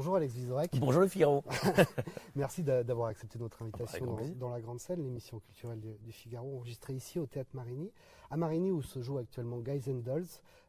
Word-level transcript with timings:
Bonjour 0.00 0.16
Alex 0.16 0.32
Vizorek. 0.32 0.70
Bonjour 0.80 1.02
le 1.02 1.08
Figaro. 1.08 1.44
Merci 2.34 2.62
d'avoir 2.62 3.08
accepté 3.08 3.38
notre 3.38 3.60
invitation 3.60 3.98
grand 4.06 4.12
dans, 4.12 4.16
plaisir. 4.16 4.36
dans 4.36 4.48
la 4.48 4.58
grande 4.62 4.80
scène, 4.80 5.02
l'émission 5.02 5.40
culturelle 5.40 5.78
du, 5.78 5.92
du 6.00 6.10
Figaro, 6.10 6.56
enregistrée 6.56 6.94
ici 6.94 7.18
au 7.18 7.26
Théâtre 7.26 7.50
Marigny. 7.52 7.92
À 8.30 8.38
Marigny 8.38 8.70
où 8.70 8.80
se 8.80 9.02
joue 9.02 9.18
actuellement 9.18 9.58
Guys 9.58 9.82
and 9.90 9.96
Dolls, 10.02 10.24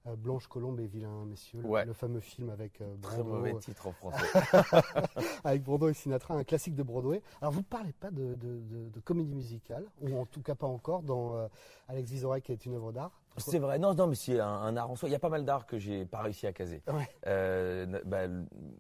euh, 0.08 0.18
Blanche 0.18 0.48
Colombe 0.48 0.82
et 0.82 0.86
Vilain 0.88 1.24
Messieurs, 1.24 1.62
le, 1.62 1.70
Ouais. 1.70 1.86
le 1.86 1.94
fameux 1.94 2.20
film 2.20 2.50
avec 2.50 2.82
euh, 2.82 2.94
Très 3.02 3.20
Brando, 3.24 3.36
mauvais 3.38 3.54
euh, 3.56 3.60
titre 3.60 3.88
en 3.88 3.94
français. 3.94 4.26
avec 5.46 5.64
Brando 5.64 5.88
et 5.88 5.94
Sinatra, 5.94 6.34
un 6.34 6.44
classique 6.44 6.76
de 6.76 6.84
Broadway. 6.84 7.22
Alors 7.40 7.54
vous 7.54 7.60
ne 7.60 7.64
parlez 7.66 7.94
pas 7.94 8.12
de, 8.12 8.34
de- 8.36 8.60
de- 8.60 8.90
de 8.90 9.00
comédie 9.00 9.34
musicale, 9.34 9.86
ou 10.02 10.18
en 10.20 10.26
tout 10.26 10.42
cas 10.42 10.56
pas 10.56 10.68
encore, 10.68 11.04
dans 11.04 11.38
euh, 11.38 11.48
Alex 11.88 12.12
Vizorek 12.12 12.44
qui 12.44 12.52
est 12.52 12.66
une 12.66 12.74
œuvre 12.76 12.92
d'art. 12.92 13.21
C'est 13.38 13.60
vrai, 13.60 13.80
non, 13.80 13.94
non, 13.94 14.08
mais 14.08 14.16
c'est 14.16 14.40
un, 14.40 14.48
un 14.48 14.76
art 14.76 14.92
en 14.92 14.96
soi. 14.96 15.10
Il 15.10 15.12
y 15.12 15.16
a 15.16 15.20
pas 15.20 15.30
mal 15.30 15.46
d'art 15.46 15.66
que 15.66 15.78
j'ai 15.78 16.06
pas 16.06 16.22
réussi 16.22 16.48
à 16.48 16.54
caser. 16.54 16.82
Ouais. 16.88 17.08
Euh, 17.28 18.02
bah, 18.06 18.28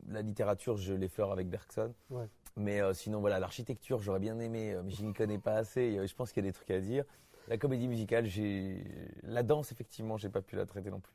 la 0.09 0.21
littérature, 0.21 0.77
je 0.77 0.93
l'effleure 0.93 1.31
avec 1.31 1.49
Bergson. 1.49 1.93
Ouais. 2.09 2.25
Mais 2.57 2.81
euh, 2.81 2.93
sinon, 2.93 3.21
voilà, 3.21 3.39
l'architecture, 3.39 4.01
j'aurais 4.01 4.19
bien 4.19 4.39
aimé, 4.39 4.73
euh, 4.73 4.81
mais 4.83 4.91
je 4.91 5.03
n'y 5.03 5.13
connais 5.13 5.37
pas 5.37 5.55
assez. 5.55 5.81
et, 5.81 6.07
je 6.07 6.15
pense 6.15 6.33
qu'il 6.33 6.43
y 6.43 6.47
a 6.47 6.51
des 6.51 6.53
trucs 6.53 6.71
à 6.71 6.79
dire. 6.79 7.05
La 7.47 7.57
comédie 7.57 7.87
musicale, 7.87 8.25
j'ai. 8.25 8.83
La 9.23 9.43
danse, 9.43 9.71
effectivement, 9.71 10.17
j'ai 10.17 10.29
pas 10.29 10.41
pu 10.41 10.55
la 10.55 10.65
traiter 10.65 10.91
non 10.91 10.99
plus. 10.99 11.13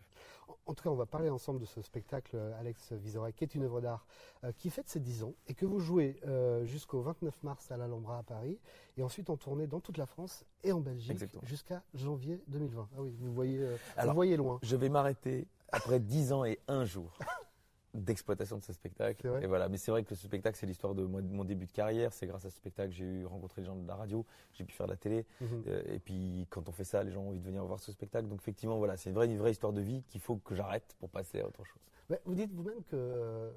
En- 0.66 0.74
tout 0.74 0.82
cas, 0.82 0.90
on 0.90 0.94
va 0.96 1.06
parler 1.06 1.30
ensemble 1.30 1.60
de 1.60 1.64
ce 1.64 1.80
spectacle, 1.80 2.32
euh, 2.36 2.58
Alex 2.60 2.92
Vizorek, 2.92 3.36
qui 3.36 3.44
est 3.44 3.54
une 3.54 3.62
œuvre 3.64 3.80
d'art 3.80 4.06
euh, 4.44 4.52
qui 4.52 4.68
fête 4.70 4.88
ses 4.88 5.00
10 5.00 5.22
ans 5.24 5.34
et 5.46 5.54
que 5.54 5.64
vous 5.64 5.78
jouez 5.78 6.20
euh, 6.26 6.64
jusqu'au 6.64 7.00
29 7.02 7.42
mars 7.44 7.70
à 7.70 7.76
l'Alhambra 7.76 8.18
à 8.18 8.22
Paris 8.22 8.58
et 8.96 9.02
ensuite 9.02 9.30
en 9.30 9.36
tournée 9.36 9.66
dans 9.66 9.80
toute 9.80 9.96
la 9.96 10.06
France 10.06 10.44
et 10.64 10.72
en 10.72 10.80
Belgique 10.80 11.10
jusqu'à 11.44 11.82
janvier 11.94 12.42
2020. 12.48 12.88
Ah 12.96 13.02
oui, 13.02 13.14
vous 13.18 13.32
voyez, 13.32 13.60
euh, 13.60 13.76
vous 14.08 14.14
voyez 14.14 14.36
loin. 14.36 14.58
Je 14.62 14.76
vais 14.76 14.88
m'arrêter 14.88 15.46
après 15.72 16.00
10 16.00 16.32
ans 16.32 16.44
et 16.44 16.58
un 16.68 16.84
jour 16.84 17.16
d'exploitation 17.96 18.58
de 18.58 18.64
ce 18.64 18.72
spectacle. 18.72 19.38
Et 19.42 19.46
voilà, 19.46 19.68
mais 19.68 19.76
c'est 19.76 19.90
vrai 19.90 20.04
que 20.04 20.14
ce 20.14 20.26
spectacle, 20.26 20.56
c'est 20.58 20.66
l'histoire 20.66 20.94
de, 20.94 21.04
mon 21.04 21.44
début 21.44 21.66
de 21.66 21.72
carrière. 21.72 22.12
C'est 22.12 22.26
grâce 22.26 22.44
à 22.44 22.50
ce 22.50 22.56
spectacle 22.56 22.90
que 22.90 22.96
j'ai 22.96 23.04
eu 23.04 23.26
rencontré 23.26 23.62
les 23.62 23.66
gens 23.66 23.76
de 23.76 23.86
la 23.86 23.96
radio, 23.96 24.24
j'ai 24.54 24.64
pu 24.64 24.74
faire 24.74 24.86
de 24.86 24.92
la 24.92 24.96
télé. 24.96 25.24
Mhm. 25.40 25.64
Euh, 25.66 25.82
et 25.86 25.98
puis 25.98 26.46
quand 26.50 26.68
on 26.68 26.72
fait 26.72 26.84
ça, 26.84 27.02
les 27.02 27.12
gens 27.12 27.22
ont 27.22 27.28
envie 27.28 27.40
de 27.40 27.44
venir 27.44 27.64
voir 27.64 27.80
ce 27.80 27.92
spectacle. 27.92 28.28
Donc 28.28 28.40
effectivement, 28.40 28.78
voilà, 28.78 28.96
c'est 28.96 29.10
une 29.10 29.16
vraie, 29.16 29.26
une 29.26 29.38
vraie 29.38 29.52
histoire 29.52 29.72
de 29.72 29.80
vie 29.80 30.02
qu'il 30.08 30.20
faut 30.20 30.36
que 30.36 30.54
j'arrête 30.54 30.94
pour 30.98 31.10
passer 31.10 31.40
à 31.40 31.46
autre 31.46 31.64
chose. 31.64 31.82
Mais 32.08 32.20
vous 32.24 32.34
dites 32.34 32.52
vous-même 32.52 32.82
que 32.84 32.96
euh, 32.96 33.50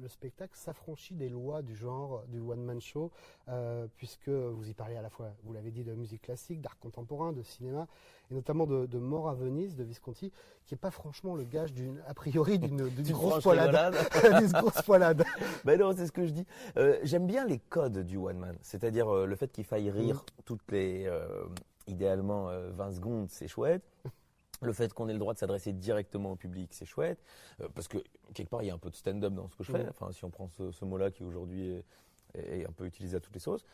le 0.00 0.08
spectacle 0.08 0.56
s'affranchit 0.56 1.14
des 1.14 1.28
lois 1.28 1.62
du 1.62 1.74
genre 1.74 2.24
du 2.28 2.40
one-man 2.40 2.80
show, 2.80 3.10
euh, 3.48 3.86
puisque 3.96 4.28
vous 4.28 4.68
y 4.68 4.74
parlez 4.74 4.96
à 4.96 5.02
la 5.02 5.10
fois, 5.10 5.34
vous 5.44 5.52
l'avez 5.52 5.70
dit, 5.70 5.84
de 5.84 5.94
musique 5.94 6.22
classique, 6.22 6.60
d'art 6.60 6.78
contemporain, 6.78 7.32
de 7.32 7.42
cinéma, 7.42 7.86
et 8.30 8.34
notamment 8.34 8.66
de, 8.66 8.86
de 8.86 8.98
Mort 8.98 9.28
à 9.28 9.34
Venise 9.34 9.76
de 9.76 9.84
Visconti, 9.84 10.32
qui 10.64 10.74
n'est 10.74 10.78
pas 10.78 10.90
franchement 10.90 11.34
le 11.34 11.44
gage 11.44 11.72
d'une, 11.72 12.02
a 12.06 12.14
priori, 12.14 12.58
d'une, 12.58 12.88
grosse 13.10 13.42
poilade. 13.42 13.94
d'une 14.38 14.52
grosse 14.52 14.82
poilade. 14.82 15.24
Ben 15.64 15.78
non, 15.78 15.94
c'est 15.94 16.06
ce 16.06 16.12
que 16.12 16.26
je 16.26 16.32
dis. 16.32 16.46
Euh, 16.76 16.98
J'aime 17.02 17.26
bien 17.26 17.44
les 17.44 17.58
codes 17.58 17.98
du 17.98 18.16
one 18.16 18.38
man, 18.38 18.56
c'est-à-dire 18.62 19.08
euh, 19.08 19.26
le 19.26 19.36
fait 19.36 19.50
qu'il 19.52 19.64
faille 19.64 19.90
rire 19.90 20.24
toutes 20.44 20.70
les, 20.72 21.08
idéalement 21.86 22.48
euh, 22.48 22.70
20 22.72 22.92
secondes, 22.92 23.28
c'est 23.30 23.48
chouette. 23.48 23.82
Le 24.62 24.72
fait 24.72 24.92
qu'on 24.94 25.08
ait 25.08 25.12
le 25.12 25.18
droit 25.18 25.34
de 25.34 25.38
s'adresser 25.38 25.72
directement 25.72 26.32
au 26.32 26.36
public, 26.36 26.72
c'est 26.72 26.86
chouette, 26.86 27.22
Euh, 27.60 27.68
parce 27.74 27.88
que 27.88 27.98
quelque 28.34 28.48
part 28.48 28.62
il 28.62 28.66
y 28.68 28.70
a 28.70 28.74
un 28.74 28.78
peu 28.78 28.90
de 28.90 28.96
stand-up 28.96 29.34
dans 29.34 29.48
ce 29.48 29.56
que 29.56 29.64
je 29.64 29.72
fais. 29.72 29.82
Mhm. 29.82 29.90
Enfin, 29.90 30.10
si 30.12 30.24
on 30.24 30.30
prend 30.30 30.48
ce, 30.48 30.70
ce 30.70 30.84
mot-là 30.84 31.10
qui 31.10 31.22
aujourd'hui 31.24 31.68
est, 31.70 31.84
est 32.34 32.66
un 32.66 32.72
peu 32.72 32.86
utilisé 32.86 33.16
à 33.16 33.20
toutes 33.20 33.34
les 33.34 33.40
sauces, 33.40 33.64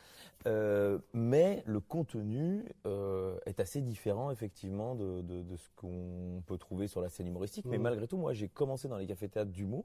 Euh, 0.47 0.99
mais 1.13 1.63
le 1.67 1.81
contenu 1.81 2.65
euh, 2.87 3.39
est 3.47 3.61
assez 3.61 3.81
différent 3.83 4.31
effectivement 4.31 4.95
de, 4.95 5.23
de, 5.23 5.43
de 5.43 5.57
ce 5.57 5.69
qu'on 5.77 6.43
peut 6.47 6.59
trouver 6.59 6.87
sur 6.89 7.01
la 7.01 7.09
scène 7.09 7.27
humoristique. 7.29 7.67
Mais 7.67 7.77
Mhm. 7.77 7.83
malgré 7.85 8.09
tout, 8.09 8.17
moi 8.17 8.33
j'ai 8.33 8.49
commencé 8.49 8.89
dans 8.89 8.97
les 8.99 9.07
cafés-théâtres 9.07 9.51
d'humour. 9.53 9.85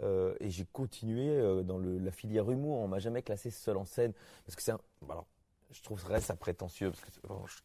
Euh, 0.00 0.36
et 0.38 0.48
j'ai 0.48 0.64
continué 0.66 1.64
dans 1.64 1.76
le, 1.78 1.98
la 1.98 2.12
filière 2.12 2.48
humour. 2.50 2.78
On 2.78 2.86
m'a 2.86 3.00
jamais 3.00 3.22
classé 3.22 3.50
seul 3.50 3.76
en 3.76 3.84
scène 3.84 4.12
parce 4.46 4.54
que 4.54 4.62
c'est 4.62 4.70
un. 4.70 4.80
Alors, 5.10 5.26
je 5.72 5.82
trouverais 5.82 6.20
ça 6.20 6.36
prétentieux 6.36 6.90
parce 6.90 7.00
que 7.00 7.10
c'est- 7.10 7.26
bon, 7.26 7.44
je, 7.46 7.56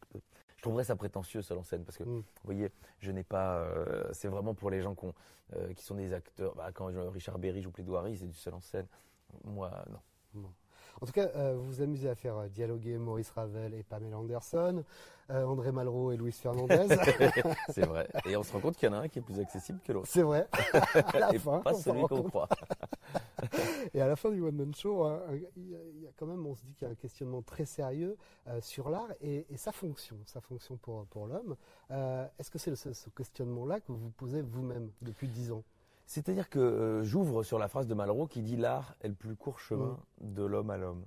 je 0.63 0.69
trouverais 0.69 0.85
ça 0.85 0.95
prétentieux 0.95 1.41
seul 1.41 1.57
en 1.57 1.63
scène 1.63 1.83
parce 1.83 1.97
que 1.97 2.03
Mm. 2.05 2.19
vous 2.19 2.23
voyez, 2.45 2.71
je 2.99 3.11
n'ai 3.11 3.23
pas. 3.25 3.57
euh, 3.57 4.05
c'est 4.13 4.29
vraiment 4.29 4.53
pour 4.53 4.69
les 4.69 4.79
gens 4.81 4.95
qui, 4.95 5.05
euh, 5.57 5.73
qui 5.73 5.83
sont 5.83 5.95
des 5.95 6.13
acteurs. 6.13 6.55
Bah, 6.55 6.69
quand 6.73 6.89
je- 6.89 6.99
Richard 6.99 7.37
Berry 7.37 7.61
joue 7.61 7.69
Plaidoirie, 7.71 8.15
c'est 8.17 8.27
du 8.27 8.33
seul 8.33 8.53
en 8.53 8.61
scène. 8.61 8.87
Moi, 9.43 9.69
non. 9.91 10.41
En 11.01 11.05
tout 11.05 11.11
cas, 11.11 11.27
euh, 11.35 11.55
vous 11.57 11.65
vous 11.65 11.81
amusez 11.81 12.07
à 12.07 12.15
faire 12.15 12.37
euh, 12.37 12.47
dialoguer 12.47 12.97
Maurice 12.97 13.29
Ravel 13.31 13.73
et 13.73 13.83
Pamela 13.83 14.17
Anderson, 14.17 14.85
euh, 15.31 15.43
André 15.43 15.73
Malraux 15.73 16.13
et 16.13 16.17
Louis 16.17 16.31
Fernandez. 16.31 16.87
c'est 17.69 17.85
vrai. 17.85 18.07
Et 18.25 18.37
on 18.37 18.43
se 18.43 18.53
rend 18.53 18.61
compte 18.61 18.77
qu'il 18.77 18.87
y 18.87 18.91
en 18.91 18.95
a 18.95 18.99
un 19.01 19.07
qui 19.09 19.19
est 19.19 19.21
plus 19.21 19.39
accessible 19.41 19.79
que 19.83 19.91
l'autre. 19.91 20.07
C'est 20.09 20.21
vrai. 20.21 20.47
à 21.13 21.19
la 21.19 21.33
Et 21.35 21.39
fin, 21.39 21.59
pas 21.59 21.73
on 21.73 21.77
celui 21.77 22.03
qu'on 22.03 22.23
croit. 22.23 22.47
Et 23.93 24.01
à 24.01 24.07
la 24.07 24.15
fin 24.15 24.31
du 24.31 24.41
One 24.41 24.55
Man 24.55 24.73
Show, 24.75 25.03
hein, 25.03 25.21
il 25.55 25.69
y, 25.69 25.75
a- 25.75 25.79
il 25.95 26.01
y 26.01 26.07
a 26.07 26.11
quand 26.17 26.25
même, 26.25 26.45
on 26.45 26.55
se 26.55 26.63
dit 26.65 26.73
qu'il 26.73 26.85
y 26.87 26.89
a 26.89 26.91
un 26.91 26.95
questionnement 26.95 27.41
très 27.41 27.65
sérieux 27.65 28.17
euh, 28.47 28.59
sur 28.61 28.89
l'art 28.89 29.09
et, 29.21 29.45
et 29.49 29.57
sa 29.57 29.71
fonction, 29.71 30.17
sa 30.25 30.41
fonction 30.41 30.77
pour, 30.77 31.05
pour 31.07 31.27
l'homme. 31.27 31.55
Euh, 31.91 32.25
Est-ce 32.39 32.49
que 32.51 32.57
c'est 32.59 32.75
ce, 32.75 32.93
ce 32.93 33.09
questionnement-là 33.09 33.79
que 33.79 33.91
vous 33.91 33.97
vous 33.99 34.11
posez 34.11 34.41
vous-même 34.41 34.89
depuis 35.01 35.27
dix 35.27 35.51
ans? 35.51 35.63
C'est-à-dire 36.05 36.49
que 36.49 36.59
euh, 36.59 37.03
j'ouvre 37.03 37.43
sur 37.43 37.57
la 37.59 37.67
phrase 37.67 37.87
de 37.87 37.93
Malraux 37.93 38.27
qui 38.27 38.41
dit 38.41 38.57
l'art 38.57 38.95
est 39.01 39.07
le 39.07 39.13
plus 39.15 39.35
court 39.35 39.59
chemin 39.59 39.97
de 40.21 40.43
l'homme 40.43 40.69
à 40.69 40.77
l'homme. 40.77 41.05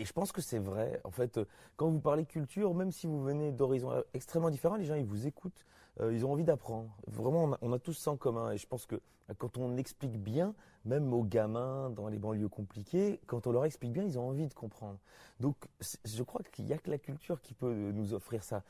Et 0.00 0.06
je 0.06 0.14
pense 0.14 0.32
que 0.32 0.40
c'est 0.40 0.58
vrai. 0.58 0.98
En 1.04 1.10
fait, 1.10 1.36
euh, 1.36 1.44
quand 1.76 1.90
vous 1.90 2.00
parlez 2.00 2.24
culture, 2.24 2.72
même 2.72 2.90
si 2.90 3.06
vous 3.06 3.22
venez 3.22 3.52
d'horizons 3.52 3.92
euh, 3.92 4.00
extrêmement 4.14 4.48
différents, 4.48 4.76
les 4.76 4.86
gens 4.86 4.94
ils 4.94 5.04
vous 5.04 5.26
écoutent, 5.26 5.66
euh, 6.00 6.10
ils 6.14 6.24
ont 6.24 6.32
envie 6.32 6.42
d'apprendre. 6.42 6.88
Vraiment, 7.06 7.54
on 7.60 7.72
a, 7.74 7.78
tous 7.78 7.92
ça 7.92 8.10
en 8.10 8.16
commun. 8.16 8.50
Et 8.50 8.56
je 8.56 8.66
pense 8.66 8.86
que 8.86 8.98
quand 9.36 9.58
on 9.58 9.76
explique 9.76 10.18
bien, 10.18 10.54
même 10.86 11.12
aux 11.12 11.22
gamins 11.22 11.90
dans 11.90 12.08
les 12.08 12.18
banlieues 12.18 12.48
compliquées, 12.48 13.20
quand 13.26 13.46
on 13.46 13.52
leur 13.52 13.66
explique 13.66 13.92
bien, 13.92 14.02
ils 14.02 14.18
ont 14.18 14.26
envie 14.26 14.46
de 14.46 14.54
comprendre. 14.54 14.98
Donc, 15.38 15.56
je 16.06 16.22
crois 16.22 16.40
qu'il 16.50 16.64
n'y 16.64 16.72
a 16.72 16.78
que 16.78 16.90
la 16.90 16.98
culture 16.98 17.42
qui 17.42 17.52
peut 17.52 17.92
nous 17.92 18.14
offrir 18.14 18.42
ça. 18.42 18.64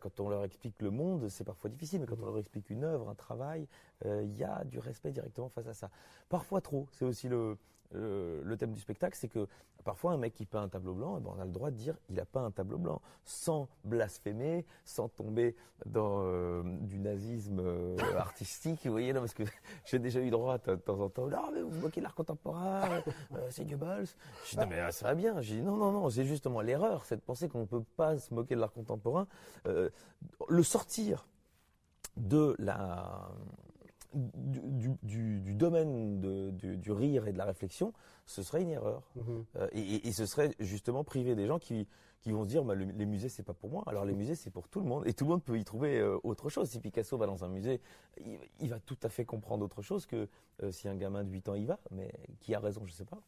Quand 0.00 0.20
on 0.20 0.28
leur 0.28 0.44
explique 0.44 0.80
le 0.82 0.90
monde, 0.90 1.28
c'est 1.28 1.42
parfois 1.42 1.68
difficile, 1.68 2.00
mais 2.00 2.06
quand 2.06 2.20
on 2.20 2.26
leur 2.26 2.38
explique 2.38 2.70
une 2.70 2.84
œuvre, 2.84 3.08
un 3.08 3.14
travail, 3.14 3.66
il 4.04 4.36
y 4.36 4.44
a 4.44 4.62
du 4.64 4.78
respect 4.78 5.10
directement 5.10 5.48
face 5.48 5.66
à 5.66 5.74
ça. 5.74 5.90
Parfois 6.28 6.60
trop, 6.60 6.86
c'est 6.92 7.04
aussi 7.04 7.28
le, 7.28 7.56
le, 7.92 8.42
le 8.42 8.56
thème 8.56 8.72
du 8.72 8.80
spectacle, 8.80 9.16
c'est 9.18 9.28
que 9.28 9.46
parfois 9.84 10.12
un 10.12 10.16
mec 10.16 10.32
qui 10.34 10.46
peint 10.46 10.62
un 10.62 10.68
tableau 10.68 10.94
blanc, 10.94 11.18
eh 11.18 11.20
ben, 11.20 11.30
on 11.36 11.40
a 11.40 11.44
le 11.44 11.50
droit 11.50 11.70
de 11.70 11.76
dire 11.76 11.94
il 12.08 12.18
a 12.18 12.24
peint 12.24 12.44
un 12.44 12.50
tableau 12.50 12.78
blanc, 12.78 13.00
sans 13.24 13.68
blasphémer, 13.84 14.64
sans 14.84 15.08
tomber 15.08 15.54
dans 15.84 16.22
euh, 16.24 16.62
du 16.80 16.98
nazisme 16.98 17.60
euh, 17.60 17.96
artistique, 18.16 18.80
vous 18.84 18.92
voyez, 18.92 19.12
non, 19.12 19.20
parce 19.20 19.34
que 19.34 19.42
j'ai 19.84 19.98
déjà 19.98 20.20
eu 20.20 20.30
droit 20.30 20.58
de 20.58 20.76
temps 20.76 20.98
en 21.00 21.08
temps, 21.10 21.26
non 21.26 21.50
mais 21.52 21.60
vous 21.62 21.80
moquez 21.80 22.00
de 22.00 22.04
l'art 22.04 22.14
contemporain, 22.14 23.02
euh, 23.34 23.46
c'est 23.50 23.66
Goebbels. 23.66 24.06
Je 24.46 24.50
dis 24.50 24.56
non 24.56 24.66
mais 24.66 24.80
euh, 24.80 24.90
ça 24.90 25.06
va 25.08 25.14
bien, 25.14 25.40
j'ai 25.42 25.56
dit 25.56 25.62
non 25.62 25.76
non 25.76 25.92
non, 25.92 26.08
c'est 26.08 26.24
justement 26.24 26.62
l'erreur, 26.62 27.04
c'est 27.04 27.16
de 27.16 27.20
penser 27.20 27.48
qu'on 27.48 27.60
ne 27.60 27.66
peut 27.66 27.84
pas 27.96 28.18
se 28.18 28.32
moquer 28.32 28.54
de 28.54 28.60
l'art 28.60 28.72
contemporain, 28.72 29.26
Euh, 29.66 29.90
le 30.48 30.62
sortir 30.62 31.26
de 32.16 32.54
la 32.58 33.28
du, 34.14 34.60
du- 34.62 34.96
du- 35.02 35.40
du 35.40 35.54
domaine 35.54 36.20
de- 36.20 36.50
du, 36.50 36.76
du 36.76 36.92
rire 36.92 37.26
et 37.26 37.32
de 37.32 37.38
la 37.38 37.44
réflexion, 37.44 37.92
ce 38.26 38.42
serait 38.42 38.62
une 38.62 38.70
erreur. 38.70 39.02
Mhm. 39.16 39.44
Euh, 39.56 39.68
et, 39.72 39.80
et- 39.80 40.08
et 40.08 40.12
ce 40.12 40.26
serait 40.26 40.54
justement 40.60 41.04
priver 41.04 41.34
des 41.34 41.46
gens 41.46 41.58
qui, 41.58 41.86
qui 42.20 42.32
vont 42.32 42.44
se 42.44 42.48
dire 42.48 42.64
bah, 42.64 42.74
le- 42.74 42.84
les 42.86 43.06
musées 43.06 43.28
c'est 43.28 43.42
pas 43.42 43.52
pour 43.54 43.70
moi. 43.70 43.82
Alors 43.86 44.04
les 44.04 44.14
musées 44.14 44.34
c'est 44.34 44.50
pour 44.50 44.68
tout 44.68 44.80
le 44.80 44.86
monde 44.86 45.06
et 45.06 45.12
tout 45.12 45.24
le 45.24 45.30
monde 45.30 45.42
peut 45.42 45.58
y 45.58 45.64
trouver 45.64 45.98
euh, 45.98 46.18
autre 46.22 46.48
chose. 46.48 46.70
Si 46.70 46.80
Picasso 46.80 47.16
va 47.18 47.26
dans 47.26 47.44
un 47.44 47.48
musée, 47.48 47.80
il, 48.18 48.38
il 48.60 48.70
va 48.70 48.80
tout 48.80 48.96
à 49.02 49.08
fait 49.08 49.24
comprendre 49.24 49.64
autre 49.64 49.82
chose 49.82 50.06
que 50.06 50.28
euh, 50.62 50.70
si 50.70 50.88
un 50.88 50.96
gamin 50.96 51.22
de 51.24 51.30
8 51.30 51.48
ans 51.50 51.54
y 51.54 51.64
va. 51.66 51.78
Mais 51.90 52.10
qui 52.40 52.54
a 52.54 52.60
raison, 52.60 52.84
je 52.86 52.92
sais 52.92 53.04
pas. 53.04 53.20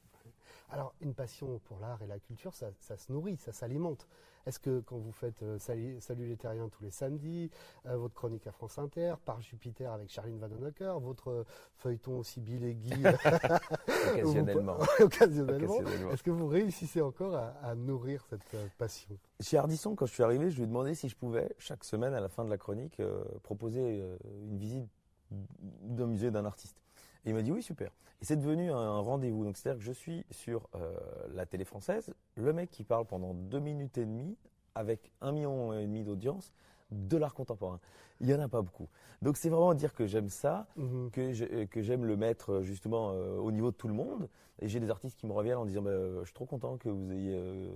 Alors, 0.71 0.95
une 1.01 1.15
passion 1.15 1.61
pour 1.65 1.79
l'art 1.79 2.03
et 2.03 2.07
la 2.07 2.19
culture, 2.19 2.55
ça, 2.55 2.67
ça 2.81 2.97
se 2.97 3.13
nourrit, 3.13 3.37
ça 3.37 3.53
s'alimente. 3.53 4.07
Est-ce 4.47 4.61
que 4.61 4.81
quand 4.81 4.97
vous 4.97 5.13
faites 5.13 5.43
euh, 5.43 5.59
Salut, 5.59 6.01
Salut 6.01 6.27
les 6.27 6.37
Terriens 6.37 6.69
tous 6.69 6.83
les 6.85 6.91
samedis, 6.91 7.51
euh, 7.87 7.97
votre 7.97 8.15
chronique 8.15 8.47
à 8.47 8.53
France 8.53 8.79
Inter, 8.79 9.15
Par 9.25 9.41
Jupiter 9.41 9.93
avec 9.93 10.09
Charline 10.09 10.39
Vanhoenacker, 10.39 11.01
votre 11.01 11.31
euh, 11.31 11.45
feuilleton 11.77 12.19
aussi 12.19 12.41
Bill 12.41 12.65
et 12.65 12.75
Guy 12.75 12.93
Occasionnellement. 14.13 14.79
occasionnellement, 15.01 15.75
Occasionnellement. 15.75 16.11
est-ce 16.13 16.23
que 16.23 16.31
vous 16.31 16.47
réussissez 16.47 17.01
encore 17.01 17.35
à, 17.35 17.49
à 17.63 17.75
nourrir 17.75 18.25
cette 18.31 18.57
passion? 18.79 19.19
Chez 19.41 19.59
Ardisson, 19.59 19.97
quand 19.97 20.07
je 20.07 20.13
suis 20.13 20.23
arrivé, 20.23 20.51
je 20.51 20.57
lui 20.57 20.65
ai 20.65 20.67
demandé 20.67 20.95
si 20.95 21.09
je 21.09 21.17
pouvais, 21.17 21.55
chaque 21.59 21.83
semaine, 21.83 22.15
à 22.15 22.21
la 22.21 22.29
fin 22.29 22.45
de 22.45 22.51
la 22.51 22.57
chronique, 22.59 23.03
proposer 23.43 24.05
une 24.25 24.59
visite 24.59 24.89
d'un 25.31 26.07
musée 26.07 26.31
d'un 26.31 26.45
artiste. 26.45 26.81
Et 27.27 27.31
il 27.31 27.35
m'a 27.35 27.43
dit 27.43 27.53
oui, 27.53 27.63
super. 27.63 27.91
Et 28.23 28.25
c'est 28.25 28.37
devenu 28.37 28.71
un 28.71 28.99
rendez-vous. 29.01 29.45
Donc 29.45 29.57
c'est-à-dire 29.57 29.79
que 29.81 29.85
je 29.85 29.93
suis 29.93 30.25
sur 30.31 30.69
euh, 30.75 30.97
la 31.35 31.45
télé 31.45 31.65
française, 31.65 32.15
le 32.37 32.53
mec 32.53 32.71
qui 32.71 32.83
parle 32.85 33.05
pendant 33.05 33.35
deux 33.35 33.59
minutes 33.61 33.99
et 33.99 34.07
demie, 34.07 34.37
avec 34.75 35.11
un 35.21 35.33
million 35.33 35.73
et 35.75 35.83
demi 35.83 36.03
d'audience, 36.05 36.53
de 36.91 37.17
l'art 37.17 37.35
contemporain. 37.35 37.81
Il 38.21 38.29
y 38.31 38.35
en 38.35 38.41
a 38.41 38.49
pas 38.49 38.63
beaucoup. 38.63 38.89
Donc 39.21 39.37
c'est 39.37 39.49
vraiment 39.51 39.75
dire 39.75 39.93
que 39.93 40.07
j'aime 40.07 40.29
ça, 40.29 40.67
Mhm. 40.77 41.11
que 41.11 41.33
je- 41.33 41.45
euh, 41.45 41.67
que 41.67 41.83
j'aime 41.83 42.05
le 42.07 42.17
mettre 42.17 42.53
euh, 42.55 42.63
justement 42.63 43.11
euh, 43.13 43.37
au 43.39 43.51
niveau 43.51 43.71
de 43.71 43.77
tout 43.77 43.89
le 43.89 43.95
monde. 43.95 44.29
Et 44.61 44.69
j'ai 44.69 44.81
des 44.81 44.89
artistes 44.89 45.19
qui 45.19 45.27
me 45.27 45.33
reviennent 45.33 45.59
en 45.59 45.67
disant 45.67 45.83
bah, 45.83 45.91
je 46.21 46.25
suis 46.25 46.33
trop 46.35 46.47
content 46.47 46.79
que 46.79 46.89
vous 46.89 47.13
ayez 47.13 47.35
euh, 47.37 47.69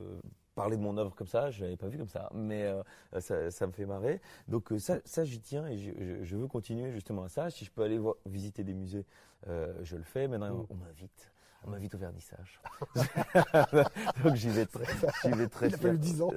parler 0.54 0.76
de 0.76 0.82
mon 0.82 0.96
œuvre 0.98 1.14
comme 1.14 1.26
ça, 1.26 1.50
je 1.50 1.62
l'avais 1.62 1.76
pas 1.76 1.88
vu 1.88 1.98
comme 1.98 2.08
ça, 2.08 2.30
mais 2.34 2.64
euh, 2.64 2.82
ça, 3.20 3.50
ça, 3.50 3.66
me 3.66 3.72
fait 3.72 3.86
marrer. 3.86 4.20
Donc 4.48 4.72
ça, 4.78 4.98
ça 5.04 5.24
j'y 5.24 5.40
tiens 5.40 5.66
et 5.66 5.78
je, 5.78 6.24
je, 6.24 6.36
veux 6.36 6.48
continuer 6.48 6.92
justement 6.92 7.24
à 7.24 7.28
ça. 7.28 7.50
Si 7.50 7.64
je 7.64 7.70
peux 7.70 7.82
aller 7.82 7.98
voir, 7.98 8.16
visiter 8.26 8.64
des 8.64 8.74
musées, 8.74 9.06
je 9.46 9.96
le 9.96 10.02
fais. 10.02 10.28
Maintenant, 10.28 10.54
mm. 10.54 10.66
on 10.70 10.74
m'invite 10.74 11.30
on 11.66 11.70
m'invite 11.70 11.94
au 11.94 11.98
vernissage. 11.98 12.60
Donc 14.24 14.34
j'y 14.34 14.48
vais 14.48 14.66
très, 14.66 14.84
j'y 15.24 15.30
vais 15.30 15.48
très 15.48 15.70
fièrement. 15.70 15.98
10 15.98 16.22
ans. 16.22 16.30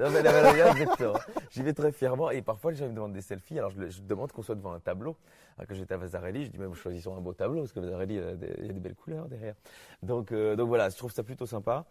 J'y 1.51 1.63
vais 1.63 1.73
très 1.73 1.91
fièrement 1.91 2.29
et 2.29 2.41
parfois 2.41 2.71
les 2.71 2.77
gens 2.77 2.87
me 2.87 2.93
demandent 2.93 3.13
des 3.13 3.21
selfies. 3.21 3.57
Alors 3.57 3.71
je, 3.71 4.01
demande 4.01 4.31
qu'on 4.31 4.43
soit 4.43 4.55
devant 4.55 4.73
un 4.73 4.79
tableau. 4.79 5.15
quand 5.57 5.73
j'étais 5.73 5.93
à 5.93 5.97
Vasarely, 5.97 6.45
je 6.45 6.51
dis 6.51 6.57
même 6.57 6.73
choisissons 6.73 7.15
un 7.15 7.21
beau 7.21 7.33
tableau 7.33 7.61
parce 7.61 7.73
que 7.73 7.79
Vasarely 7.79 8.15
il 8.15 8.65
y 8.65 8.69
a 8.69 8.73
des, 8.73 8.79
belles 8.79 8.95
couleurs 8.95 9.27
derrière. 9.27 9.55
Donc 10.01 10.31
euh, 10.31 10.55
donc 10.55 10.67
voilà, 10.67 10.89
je 10.89 10.97
trouve 10.97 11.11
ça 11.11 11.23
plutôt 11.23 11.45
sympa. 11.45 11.85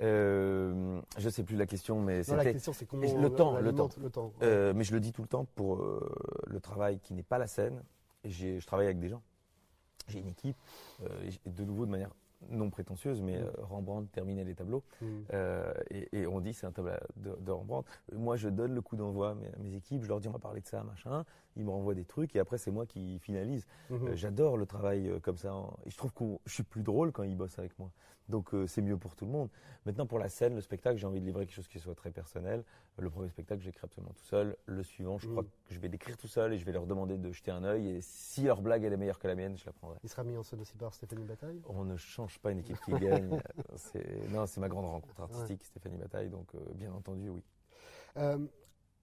Euh, 0.00 1.00
je 1.16 1.28
sais 1.28 1.42
plus 1.42 1.56
la 1.56 1.66
question, 1.66 2.00
mais 2.00 2.22
c'était. 2.22 2.36
La 2.36 2.52
question 2.52 2.72
c'est 2.72 2.86
comment 2.86 3.02
le 3.02 3.30
temps, 3.30 3.58
le 3.58 3.74
temps. 3.74 3.88
Le 4.00 4.10
temps 4.10 4.32
euh, 4.42 4.74
mais 4.74 4.84
je 4.84 4.92
le 4.92 5.00
dis 5.00 5.12
tout 5.12 5.22
le 5.22 5.28
temps 5.28 5.46
pour 5.54 5.76
euh, 5.76 6.08
le 6.46 6.60
travail 6.60 6.98
qui 7.00 7.14
n'est 7.14 7.22
pas 7.22 7.38
la 7.38 7.46
scène. 7.46 7.82
Je 8.24 8.64
travaille 8.66 8.86
avec 8.86 8.98
des 8.98 9.08
gens. 9.08 9.22
J'ai 10.08 10.20
une 10.20 10.28
équipe, 10.28 10.56
de 11.46 11.64
nouveau 11.64 11.84
de 11.84 11.90
manière 11.90 12.10
non 12.50 12.70
prétentieuse, 12.70 13.22
mais 13.22 13.38
mm. 13.38 13.44
euh, 13.44 13.50
Rembrandt 13.62 14.10
terminait 14.12 14.44
les 14.44 14.54
tableaux. 14.54 14.82
Mm. 15.00 15.06
Euh, 15.32 15.72
et, 15.90 16.26
on 16.26 16.40
dit 16.40 16.54
c'est 16.54 16.66
un 16.66 16.72
tableau 16.72 16.92
de, 17.16 17.50
Rembrandt. 17.50 17.88
Moi, 18.12 18.36
je 18.36 18.48
donne 18.48 18.74
le 18.74 18.80
coup 18.80 18.96
d'envoi 18.96 19.30
à 19.30 19.34
mes, 19.62 19.74
équipes, 19.74 20.02
je 20.02 20.08
leur 20.08 20.20
dis 20.20 20.28
on 20.28 20.32
va 20.32 20.38
parler 20.38 20.60
de 20.60 20.66
ça, 20.66 20.82
machin. 20.82 21.24
Ils 21.56 21.64
me 21.64 21.70
renvoient 21.70 21.94
des 21.94 22.04
trucs 22.04 22.34
et 22.36 22.38
après 22.38 22.58
c'est 22.58 22.70
moi 22.70 22.86
qui 22.86 23.18
finalise. 23.18 23.66
Mm-hmm. 23.90 24.08
Euh, 24.08 24.14
j'adore 24.14 24.56
le 24.56 24.66
travail 24.66 25.10
comme 25.22 25.36
ça. 25.36 25.54
Et 25.84 25.90
je 25.90 25.96
trouve 25.96 26.12
que 26.12 26.24
je 26.44 26.54
suis 26.54 26.62
plus 26.62 26.82
drôle 26.82 27.12
quand 27.12 27.22
ils 27.22 27.36
bossent 27.36 27.58
avec 27.58 27.78
moi. 27.78 27.90
Donc 28.28 28.50
c'est 28.66 28.82
mieux 28.82 28.96
pour 28.96 29.14
tout 29.14 29.24
le 29.24 29.30
monde. 29.30 29.48
Maintenant 29.84 30.06
pour 30.06 30.18
la 30.18 30.28
scène, 30.28 30.56
le 30.56 30.60
spectacle, 30.60 30.98
j'ai 30.98 31.06
envie 31.06 31.20
de 31.20 31.24
livrer 31.24 31.46
quelque 31.46 31.54
chose 31.54 31.68
qui 31.68 31.78
soit 31.78 31.94
très 31.94 32.10
personnel. 32.10 32.64
Le 32.98 33.08
premier 33.08 33.28
spectacle, 33.28 33.62
j'écris 33.62 33.84
absolument 33.84 34.12
tout 34.14 34.24
seul. 34.24 34.56
Le 34.66 34.82
suivant, 34.82 35.18
je 35.18 35.28
crois 35.28 35.42
mm. 35.42 35.46
que 35.68 35.74
je 35.74 35.78
vais 35.78 35.88
l'écrire 35.88 36.16
tout 36.16 36.26
seul 36.26 36.52
et 36.52 36.58
je 36.58 36.64
vais 36.64 36.72
leur 36.72 36.86
demander 36.86 37.18
de 37.18 37.30
jeter 37.30 37.52
un 37.52 37.62
œil. 37.62 37.88
Et 37.88 38.00
si 38.00 38.42
leur 38.42 38.62
blague 38.62 38.82
elle 38.82 38.92
est 38.92 38.96
meilleure 38.96 39.20
que 39.20 39.28
la 39.28 39.36
mienne, 39.36 39.56
je 39.56 39.64
la 39.64 39.72
prendrai. 39.72 39.98
Il 40.02 40.08
sera 40.08 40.24
mis 40.24 40.36
en 40.36 40.42
scène 40.42 40.60
aussi 40.60 40.76
par 40.76 40.92
Stéphanie 40.92 41.24
Bataille? 41.24 41.60
On 41.68 41.84
ne 41.84 41.96
change 41.96 42.38
pas 42.40 42.50
une 42.50 42.58
équipe 42.58 42.80
qui 42.80 42.92
gagne. 42.92 43.28
non, 44.30 44.46
c'est 44.46 44.58
ma 44.58 44.68
grande 44.68 44.86
rencontre 44.86 45.20
artistique, 45.20 45.62
Stéphanie 45.64 45.98
Bataille. 45.98 46.30
Donc 46.30 46.52
euh, 46.54 46.58
bien 46.74 46.92
entendu, 46.92 47.28
oui. 47.28 47.44
Euh, 48.16 48.38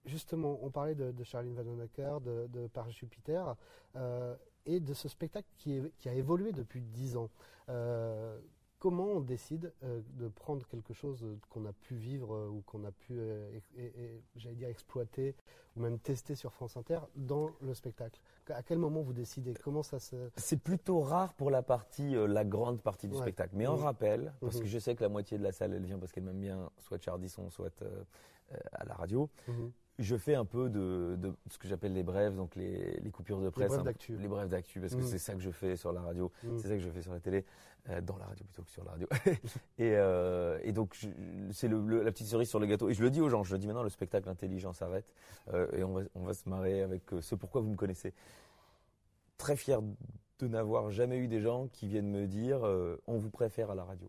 justement, 0.04 0.58
on 0.62 0.70
parlait 0.70 0.94
de, 0.94 1.24
Charline 1.24 1.54
Vanhoenacker, 1.54 2.20
de, 2.20 2.46
de 2.48 2.66
Par 2.68 2.90
Jupiter. 2.90 3.56
Euh, 3.96 4.34
et 4.66 4.80
de 4.80 4.94
ce 4.94 5.08
spectacle 5.08 5.48
qui, 5.58 5.82
qui, 5.98 6.08
a 6.08 6.14
évolué 6.14 6.50
depuis 6.52 6.80
dix 6.80 7.18
ans 7.18 7.28
comment 8.84 9.06
on 9.06 9.20
décide 9.20 9.72
euh, 9.82 10.02
de 10.18 10.28
prendre 10.28 10.66
quelque 10.66 10.92
chose 10.92 11.24
qu'on 11.48 11.64
a 11.64 11.72
pu 11.72 11.94
vivre 11.94 12.34
euh, 12.34 12.48
ou 12.48 12.60
qu'on 12.66 12.84
a 12.84 12.92
pu, 12.92 13.14
euh, 13.18 13.58
j'allais 14.36 14.56
dire, 14.56 14.68
exploiter 14.68 15.34
ou 15.74 15.80
même 15.80 15.98
tester 15.98 16.34
sur 16.34 16.52
France 16.52 16.76
Inter 16.76 16.98
dans 17.16 17.48
le 17.62 17.72
spectacle? 17.72 18.20
À 18.50 18.62
quel 18.62 18.76
moment 18.76 19.00
vous 19.00 19.14
décidez? 19.14 19.54
Comment 19.54 19.82
ça 19.82 19.98
se... 19.98 20.28
C'est 20.36 20.58
plutôt 20.58 21.00
rare 21.00 21.32
pour 21.32 21.50
la 21.50 21.62
partie, 21.62 22.14
la 22.14 22.44
grande 22.44 22.82
partie 22.82 23.08
du 23.08 23.16
spectacle. 23.16 23.54
Mais 23.56 23.66
on 23.66 23.78
mmh. 23.78 23.84
rappelle, 23.84 24.34
parce 24.42 24.58
que 24.58 24.64
mmh. 24.64 24.66
je 24.66 24.78
sais 24.78 24.94
que 24.94 25.02
la 25.02 25.08
moitié 25.08 25.38
de 25.38 25.42
la 25.42 25.52
salle, 25.52 25.72
elle 25.72 25.86
vient 25.86 25.98
parce 25.98 26.12
qu'elle 26.12 26.24
m'aime 26.24 26.40
bien, 26.40 26.70
soit 26.76 27.02
Chardisson, 27.02 27.48
soit 27.48 27.82
à 28.72 28.84
la 28.84 28.94
radio. 28.94 29.30
Mmh 29.48 29.68
je 29.98 30.16
fais 30.16 30.34
un 30.34 30.44
peu 30.44 30.68
de, 30.68 31.16
ce 31.50 31.58
que 31.58 31.68
j'appelle 31.68 31.92
les 31.92 32.02
brèves, 32.02 32.34
donc 32.34 32.56
les, 32.56 33.10
coupures 33.12 33.40
de 33.40 33.48
presse. 33.48 33.70
Les 33.70 33.76
brèves 33.76 33.84
d'actu. 33.84 34.16
Les 34.16 34.28
brèves 34.28 34.48
d'actu, 34.48 34.80
parce 34.80 34.94
que 34.94 35.00
mmh. 35.00 35.06
c'est 35.06 35.18
ça 35.18 35.34
que 35.34 35.40
je 35.40 35.50
fais 35.50 35.76
sur 35.76 35.92
la 35.92 36.00
radio, 36.00 36.32
mmh. 36.42 36.58
c'est 36.58 36.68
ça 36.68 36.74
que 36.74 36.80
je 36.80 36.90
fais 36.90 37.02
sur 37.02 37.12
la 37.12 37.20
télé, 37.20 37.44
euh, 37.90 38.00
dans 38.00 38.16
la 38.16 38.26
radio 38.26 38.44
plutôt 38.44 38.62
que 38.62 38.70
sur 38.70 38.84
la 38.84 38.92
radio. 38.92 39.08
Euh, 39.80 40.58
et, 40.62 40.72
donc, 40.72 40.96
c'est 41.52 41.68
la 41.68 42.10
petite 42.10 42.26
cerise 42.26 42.48
sur 42.48 42.58
le 42.58 42.66
gâteau. 42.66 42.88
Et 42.88 42.94
je 42.94 43.02
le 43.02 43.10
dis 43.10 43.20
aux 43.20 43.28
gens, 43.28 43.44
je 43.44 43.52
le 43.52 43.58
dis 43.58 43.66
maintenant, 43.66 43.82
le 43.82 43.90
spectacle 43.90 44.28
intelligent 44.28 44.72
s'arrête, 44.72 45.12
euh, 45.52 45.66
et 45.76 45.84
on 45.84 45.92
va, 45.92 46.02
on 46.14 46.22
va 46.22 46.34
se 46.34 46.48
marrer 46.48 46.82
avec 46.82 47.02
ce 47.20 47.34
pourquoi 47.34 47.60
vous 47.60 47.70
me 47.70 47.76
connaissez. 47.76 48.12
Très 49.38 49.56
fier 49.56 49.80
de 50.38 50.48
n'avoir 50.48 50.90
jamais 50.90 51.18
eu 51.18 51.28
des 51.28 51.40
gens 51.40 51.68
qui 51.68 51.86
viennent 51.86 52.10
me 52.10 52.26
dire 52.26 52.62
on 53.06 53.18
vous 53.18 53.30
préfère 53.30 53.70
à 53.70 53.74
la 53.74 53.84
radio. 53.84 54.08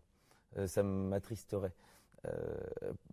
ça 0.66 0.82
m'attristerait. 0.82 1.72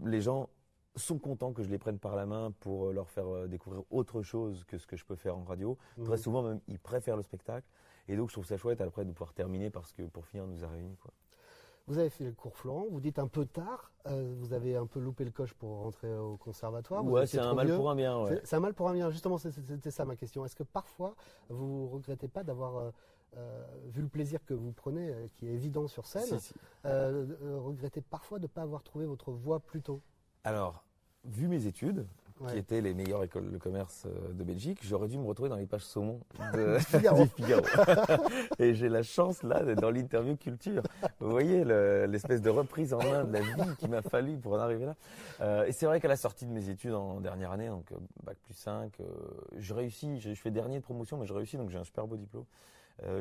les 0.04 0.22
gens 0.22 0.50
sont 0.96 1.18
contents 1.18 1.54
que 1.54 1.64
je 1.64 1.70
les 1.70 1.78
prenne 1.78 2.00
par 2.00 2.16
la 2.16 2.26
main 2.26 2.52
pour 2.60 2.88
euh, 2.88 2.94
leur 2.94 3.10
faire 3.10 3.28
euh, 3.28 3.48
découvrir 3.48 3.84
autre 3.90 4.22
chose 4.22 4.64
que 4.66 4.78
ce 4.78 4.86
que 4.86 4.96
je 4.96 5.06
peux 5.06 5.16
faire 5.16 5.38
en 5.38 5.44
radio. 5.44 5.78
Mmh. 5.98 6.04
Très 6.04 6.18
souvent, 6.18 6.44
même, 6.44 6.60
ils 6.68 6.80
préfèrent 6.80 7.18
le 7.18 7.24
spectacle. 7.24 7.68
Et 8.08 8.16
donc, 8.16 8.30
je 8.30 8.34
trouve 8.34 8.46
ça 8.46 8.58
chouette 8.58 8.82
après 8.82 9.06
de 9.06 9.12
pouvoir 9.12 9.34
terminer 9.34 9.70
parce 9.70 9.94
que 9.94 10.04
pour 10.04 10.26
finir, 10.26 10.44
on 10.44 10.48
nous 10.48 10.64
a 10.64 10.68
réunis. 10.68 10.98
Quoi. 10.98 11.12
Vous 11.88 11.98
avez 11.98 12.10
fait 12.10 12.24
le 12.24 12.32
cours 12.32 12.56
Florent, 12.56 12.86
vous 12.90 13.02
dites 13.02 13.20
un 13.20 13.28
peu 13.28 13.46
tard, 13.46 13.92
euh, 14.08 14.34
vous 14.38 14.54
avez 14.54 14.76
un 14.76 14.86
peu 14.86 15.00
loupé 15.00 15.26
le 15.26 15.32
coche 15.32 15.54
pour 15.54 15.80
rentrer 15.80 16.16
au 16.16 16.38
conservatoire. 16.38 17.04
Ouais, 17.04 17.26
c'est 17.26 17.40
un 17.40 17.54
mal 17.54 17.76
pour 17.76 17.90
un 17.90 17.96
bien. 17.96 18.22
Ouais. 18.22 18.42
C'est 18.44 18.56
un 18.56 18.62
mal 18.62 18.74
pour 18.74 18.88
un 18.90 18.94
bien, 18.94 19.10
justement, 19.10 19.38
c'était 19.38 19.92
ça 19.92 20.06
ma 20.06 20.16
question. 20.16 20.46
Est-ce 20.46 20.56
que 20.56 20.64
parfois, 20.64 21.16
vous 21.50 21.88
regrettez 21.90 22.30
pas 22.30 22.44
d'avoir 22.44 22.92
vu 23.88 24.02
le 24.02 24.08
plaisir 24.08 24.46
que 24.46 24.54
vous 24.54 24.72
prenez, 24.72 25.12
qui 25.34 25.48
est 25.48 25.54
évident 25.54 25.88
sur 25.88 26.06
scène, 26.06 26.40
regrettez 26.86 28.02
parfois 28.02 28.38
de 28.38 28.44
ne 28.44 28.48
pas 28.48 28.62
avoir 28.62 28.84
trouvé 28.84 29.06
votre 29.06 29.32
voie 29.32 29.60
plus 29.60 29.82
tôt? 29.82 30.02
Alors, 30.44 30.84
vu 31.26 31.48
mes 31.48 31.68
études, 31.68 32.06
qui 32.50 32.58
étaient 32.58 32.82
les 32.82 32.94
meilleures 32.94 33.24
écoles 33.24 33.52
de 33.52 33.58
commerce 33.58 34.06
euh, 34.06 34.34
de 34.34 34.44
Belgique, 34.44 34.80
j'aurais 34.84 35.08
dû 35.08 35.18
me 35.18 35.26
retrouver 35.26 35.50
dans 35.50 35.56
les 35.56 35.66
pages 35.66 35.84
saumon 35.86 36.20
de 36.54 36.78
Figaro. 36.80 37.26
Et 38.60 38.74
j'ai 38.74 38.90
la 38.90 39.04
chance 39.04 39.44
là 39.44 39.64
d'être 39.64 39.80
dans 39.80 39.92
l'interview 39.92 40.36
culture. 40.36 40.84
Vous 41.20 41.30
voyez 41.30 41.64
l'espèce 42.08 42.42
de 42.42 42.50
reprise 42.50 42.94
en 42.94 42.98
main 42.98 43.24
de 43.24 43.34
la 43.34 43.42
vie 43.42 43.76
qu'il 43.78 43.90
m'a 43.90 44.02
fallu 44.02 44.38
pour 44.38 44.54
en 44.54 44.60
arriver 44.60 44.86
là. 44.86 44.96
Euh, 45.42 45.66
et 45.66 45.72
c'est 45.72 45.86
vrai 45.86 46.00
qu'à 46.00 46.08
la 46.08 46.18
sortie 46.18 46.46
de 46.46 46.52
mes 46.52 46.70
études 46.70 46.94
en 46.94 47.22
dernière 47.22 47.52
année, 47.52 47.68
donc 47.70 47.92
euh, 47.92 47.98
bac 48.24 48.38
plus 48.44 48.56
5, 48.56 48.98
je 49.58 49.74
réussis. 49.74 50.20
Je, 50.20 50.34
fais 50.34 50.52
dernier 50.52 50.80
de 50.80 50.84
promotion, 50.84 51.18
mais 51.18 51.26
je 51.26 51.34
réussis, 51.34 51.58
donc 51.58 51.70
j'ai 51.70 51.78
un 51.78 51.84
super 51.84 52.08
beau 52.08 52.18
diplôme. 52.18 52.46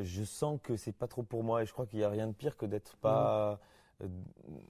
je 0.03 0.25
sens 0.25 0.59
que 0.63 0.77
c'est 0.77 0.93
pas 0.93 1.07
trop 1.07 1.23
pour 1.23 1.45
moi 1.45 1.63
et 1.63 1.67
je 1.67 1.73
crois 1.73 1.87
qu'il 1.87 1.99
n'y 1.99 2.05
a 2.05 2.11
rien 2.11 2.27
de 2.27 2.33
pire 2.33 2.57
que 2.57 2.67
d'être 2.67 2.97
pas. 2.97 3.55
Mmh. 3.55 3.59
Euh, 4.03 4.09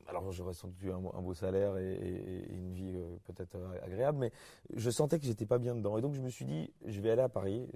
alors 0.07 0.31
j'aurais 0.33 0.53
sans 0.53 0.69
doute 0.69 0.83
eu 0.83 0.91
un, 0.91 0.99
beau 0.99 1.35
salaire 1.35 1.77
et, 1.79 2.47
une 2.51 2.73
vie 2.73 2.93
euh, 2.97 3.17
peut-être 3.25 3.57
agréable, 3.83 4.19
mais 4.19 4.33
je 4.75 4.91
sentais 4.91 5.19
que 5.19 5.25
j'étais 5.25 5.47
pas 5.47 5.59
bien 5.59 5.75
dedans. 5.75 5.97
Et 5.99 6.03
donc 6.03 6.15
je 6.15 6.21
me 6.21 6.29
suis 6.29 6.45
dit, 6.45 6.71
je 6.85 7.01
vais 7.01 7.11
aller 7.11 7.23
à 7.23 7.29
Paris, 7.29 7.69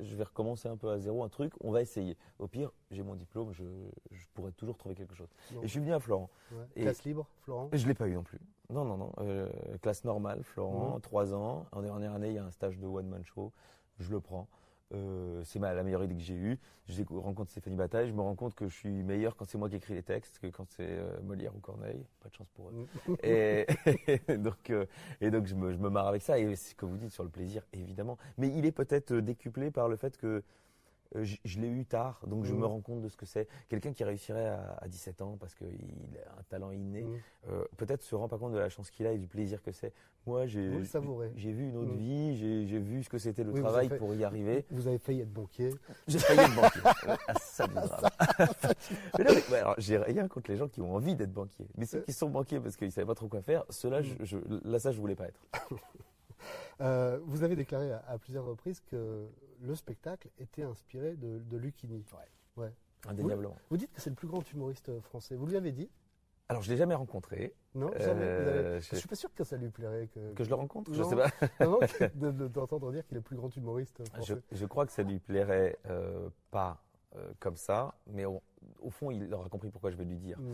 je 0.00 0.16
vais 0.16 0.24
recommencer 0.24 0.68
un 0.68 0.76
peu 0.76 0.90
à 0.90 0.98
zéro, 0.98 1.22
un 1.22 1.28
truc, 1.28 1.52
on 1.60 1.70
va 1.70 1.82
essayer. 1.82 2.16
Au 2.38 2.48
pire, 2.48 2.72
j'ai 2.90 3.02
mon 3.02 3.14
diplôme, 3.14 3.52
je, 3.52 3.64
pourrais 4.34 4.52
toujours 4.52 4.76
trouver 4.76 4.94
quelque 4.94 5.14
chose. 5.14 5.28
Et 5.62 5.66
je 5.66 5.68
suis 5.68 5.80
venu 5.80 5.92
à 5.92 6.00
Florent. 6.00 6.30
classe 6.74 7.04
libre, 7.04 7.26
Florent? 7.42 7.70
Je 7.72 7.86
l'ai 7.86 7.94
pas 7.94 8.08
eu 8.08 8.14
non 8.14 8.22
plus. 8.22 8.40
Non, 8.70 8.84
non, 8.84 8.96
non. 8.96 9.12
Euh, 9.18 9.48
classe 9.82 10.04
normale, 10.04 10.42
Florent, 10.42 10.98
trois 11.00 11.34
ans. 11.34 11.66
En 11.72 11.82
dernière 11.82 12.14
année, 12.14 12.28
il 12.28 12.34
y 12.34 12.38
a 12.38 12.44
un 12.44 12.50
stage 12.50 12.78
de 12.78 12.86
one-man 12.86 13.24
show. 13.24 13.52
Je 13.98 14.10
le 14.10 14.20
prends. 14.20 14.48
Euh, 14.92 15.42
c'est 15.44 15.58
la 15.58 15.82
meilleure 15.82 16.04
idée 16.04 16.14
que 16.14 16.20
j'ai 16.20 16.34
eue. 16.34 16.58
Je 16.88 17.02
rencontre 17.10 17.50
Stéphanie 17.50 17.76
Bataille, 17.76 18.08
je 18.08 18.12
me 18.12 18.20
rends 18.20 18.34
compte 18.34 18.54
que 18.54 18.68
je 18.68 18.74
suis 18.74 19.02
meilleur 19.02 19.36
quand 19.36 19.46
c'est 19.46 19.56
moi 19.56 19.70
qui 19.70 19.76
écris 19.76 19.94
les 19.94 20.02
textes 20.02 20.38
que 20.38 20.48
quand 20.48 20.66
c'est 20.70 20.86
euh, 20.86 21.20
Molière 21.22 21.54
ou 21.56 21.58
Corneille. 21.58 22.04
Pas 22.20 22.28
de 22.28 22.34
chance 22.34 22.50
pour 22.54 22.70
eux. 22.70 23.16
Et, 23.22 23.66
donc, 24.36 24.70
euh, 24.70 24.84
et 25.20 25.30
donc 25.30 25.46
je 25.46 25.54
me, 25.54 25.72
je 25.72 25.78
me 25.78 25.88
marre 25.88 26.08
avec 26.08 26.22
ça. 26.22 26.38
Et 26.38 26.54
c'est 26.56 26.70
ce 26.70 26.74
que 26.74 26.84
vous 26.84 26.98
dites 26.98 27.10
sur 27.10 27.24
le 27.24 27.30
plaisir, 27.30 27.62
évidemment. 27.72 28.18
Mais 28.36 28.48
il 28.48 28.66
est 28.66 28.72
peut-être 28.72 29.14
décuplé 29.14 29.70
par 29.70 29.88
le 29.88 29.96
fait 29.96 30.16
que 30.18 30.42
euh, 31.16 31.24
je, 31.44 31.60
l'ai 31.60 31.68
eu 31.68 31.84
tard, 31.84 32.20
donc 32.26 32.44
je 32.44 32.52
me 32.52 32.60
mmh. 32.60 32.64
rends 32.64 32.80
compte 32.80 33.00
de 33.00 33.08
ce 33.08 33.16
que 33.16 33.26
c'est. 33.26 33.48
Quelqu'un 33.68 33.92
qui 33.92 34.04
réussirait 34.04 34.48
à, 34.48 34.86
17 34.88 35.22
ans 35.22 35.36
parce 35.38 35.54
qu'il 35.54 35.68
a 36.26 36.40
un 36.40 36.42
talent 36.48 36.70
inné, 36.70 37.02
mmh. 37.02 37.20
euh, 37.50 37.64
peut-être 37.76 38.02
se 38.02 38.14
rend 38.14 38.28
pas 38.28 38.38
compte 38.38 38.52
de 38.52 38.58
la 38.58 38.68
chance 38.68 38.90
qu'il 38.90 39.06
a 39.06 39.12
et 39.12 39.18
du 39.18 39.26
plaisir 39.26 39.62
que 39.62 39.72
c'est. 39.72 39.92
Moi, 40.26 40.46
j'ai 40.46 40.70
vu 40.70 41.68
une 41.68 41.76
autre 41.76 41.92
mmh. 41.92 41.96
vie, 41.96 42.66
j'ai 42.66 42.78
vu 42.78 43.02
ce 43.02 43.08
que 43.08 43.18
c'était 43.18 43.44
le 43.44 43.52
travail 43.52 43.88
pour 43.98 44.14
y 44.14 44.24
arriver. 44.24 44.64
Vous 44.70 44.88
avez 44.88 44.98
failli 44.98 45.20
être 45.20 45.32
banquier. 45.32 45.70
J'ai 46.08 46.18
failli 46.18 46.40
être 46.40 46.54
banquier. 46.54 46.80
ah, 47.28 47.34
ça 47.40 47.66
du 47.66 47.74
drame. 47.74 48.10
mais 49.50 49.56
alors, 49.56 49.74
j'ai 49.78 49.98
rien 49.98 50.26
contre 50.28 50.50
les 50.50 50.56
gens 50.56 50.68
qui 50.68 50.80
ont 50.80 50.94
envie 50.94 51.14
d'être 51.14 51.32
banquier. 51.32 51.66
Mais 51.76 51.84
ceux 51.84 52.00
qui 52.00 52.12
sont 52.12 52.30
banquiers 52.30 52.60
parce 52.60 52.76
qu'ils 52.76 52.90
savaient 52.90 53.06
pas 53.06 53.14
trop 53.14 53.28
quoi 53.28 53.42
faire, 53.42 53.64
ceux-là, 53.68 54.00
je, 54.02 54.38
là, 54.64 54.78
ça, 54.78 54.92
je 54.92 54.98
voulais 54.98 55.14
pas 55.14 55.26
être. 55.26 55.40
Euh, 56.80 57.18
vous 57.24 57.42
avez 57.42 57.56
déclaré 57.56 57.92
à 57.92 58.18
plusieurs 58.18 58.44
reprises 58.44 58.80
que 58.80 59.26
le 59.60 59.74
spectacle 59.74 60.28
était 60.38 60.62
inspiré 60.62 61.14
de, 61.14 61.38
de 61.38 61.56
Lucchini. 61.56 62.04
Ouais. 62.56 62.72
Indéniablement. 63.06 63.56
Vous, 63.70 63.76
dites 63.76 63.92
que 63.92 64.00
c'est 64.00 64.10
le 64.10 64.16
plus 64.16 64.28
grand 64.28 64.50
humoriste 64.50 64.98
français. 65.00 65.36
Vous 65.36 65.46
lui 65.46 65.56
avez 65.56 65.72
dit? 65.72 65.90
Alors, 66.48 66.62
je 66.62 66.70
l'ai 66.70 66.76
jamais 66.76 66.94
rencontré. 66.94 67.54
Non, 67.74 67.90
jamais. 67.98 68.22
Euh, 68.22 68.80
je... 68.80 68.94
ne 68.94 68.98
suis 68.98 69.08
pas 69.08 69.14
sûr 69.14 69.32
que 69.34 69.44
ça 69.44 69.56
lui 69.56 69.70
plairait. 69.70 70.08
Que, 70.08 70.32
que 70.34 70.44
je 70.44 70.48
le 70.50 70.54
rencontre 70.54 70.92
Je 70.92 71.02
sais 71.02 71.16
pas. 71.16 71.30
d'entendre 72.48 72.92
dire 72.92 73.06
qu'il 73.06 73.16
est 73.16 73.20
le 73.20 73.24
plus 73.24 73.36
grand 73.36 73.54
humoriste 73.56 74.06
français. 74.08 74.36
Je, 74.52 74.66
crois 74.66 74.84
que 74.84 74.92
ça 74.92 75.02
lui 75.02 75.18
plairait 75.18 75.78
euh, 75.86 76.28
pas 76.50 76.82
euh, 77.16 77.32
comme 77.40 77.56
ça, 77.56 77.94
mais 78.06 78.24
au, 78.80 78.90
fond, 78.90 79.10
il 79.10 79.32
aura 79.32 79.48
compris 79.48 79.70
pourquoi 79.70 79.90
je 79.90 79.96
vais 79.96 80.04
lui 80.04 80.16
dire. 80.16 80.38
Mm. 80.38 80.44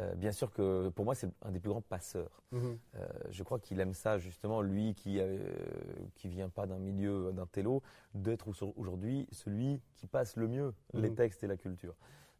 Euh, 0.00 0.14
bien 0.14 0.32
sûr 0.32 0.52
que 0.52 0.88
pour 0.90 1.04
moi, 1.04 1.14
c'est 1.14 1.28
un 1.42 1.50
des 1.50 1.60
plus 1.60 1.70
grands 1.70 1.82
passeurs. 1.82 2.42
Mm-hmm. 2.52 2.76
Euh, 2.96 3.08
je 3.30 3.42
crois 3.42 3.58
qu'il 3.58 3.80
aime 3.80 3.94
ça, 3.94 4.18
justement, 4.18 4.62
lui 4.62 4.94
qui 4.94 5.20
qui 6.14 6.28
vient 6.28 6.48
pas 6.48 6.66
d'un 6.66 6.78
milieu, 6.78 7.32
d'un 7.32 7.46
télo, 7.46 7.82
d'être 8.14 8.48
aujourd'hui 8.76 9.26
celui 9.32 9.80
qui 9.94 10.06
passe 10.06 10.36
le 10.36 10.48
mieux 10.48 10.74
les 10.94 11.10
mm-hmm. 11.10 11.14
textes 11.14 11.44
et 11.44 11.46
la 11.46 11.56
culture. 11.56 11.94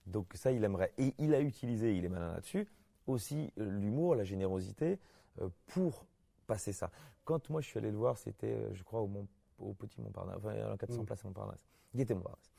Donc 0.07 0.33
ça, 0.35 0.53
il 0.53 0.65
aimerait. 0.65 0.93
Et 0.99 1.15
il 1.19 1.35
a 1.35 1.41
utilisé, 1.41 1.97
il 1.97 2.05
est 2.05 2.09
malin 2.09 2.33
là-dessus, 2.33 2.67
aussi 3.07 3.53
l'humour, 3.57 4.15
la 4.15 4.25
générosité, 4.25 4.99
pour 5.67 6.05
passer 6.47 6.73
ça. 6.73 6.91
Quand 7.25 7.51
moi 7.51 7.61
je 7.61 7.69
suis 7.69 7.79
allé 7.79 7.91
le 7.91 7.97
voir, 7.97 8.17
c'était, 8.17 8.57
je 8.73 8.83
crois, 8.83 9.03
au, 9.03 9.11
au 9.59 9.75
Petit 9.75 10.01
Montparnasse, 10.01 10.37
enfin, 10.39 10.55
à 10.73 10.77
400 10.77 11.03
mmh. 11.03 11.07
places 11.07 11.25
à 11.25 11.29
Montparnasse. 11.29 11.67
Il 11.95 12.01
était 12.01 12.15
Montparnasse. 12.15 12.51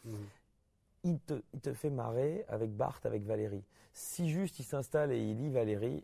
Il, 1.03 1.20
te, 1.20 1.41
il 1.53 1.62
te 1.62 1.74
fait 1.74 1.89
marrer 1.89 2.46
avec 2.48 2.75
Barthes, 2.75 3.06
avec 3.06 3.24
Valérie. 3.24 3.63
Si 3.94 4.29
juste 4.29 4.60
il 4.60 4.63
s'installe 4.63 5.12
et 5.12 5.20
il 5.20 5.38
lit 5.38 5.50
Valérie, 5.50 6.03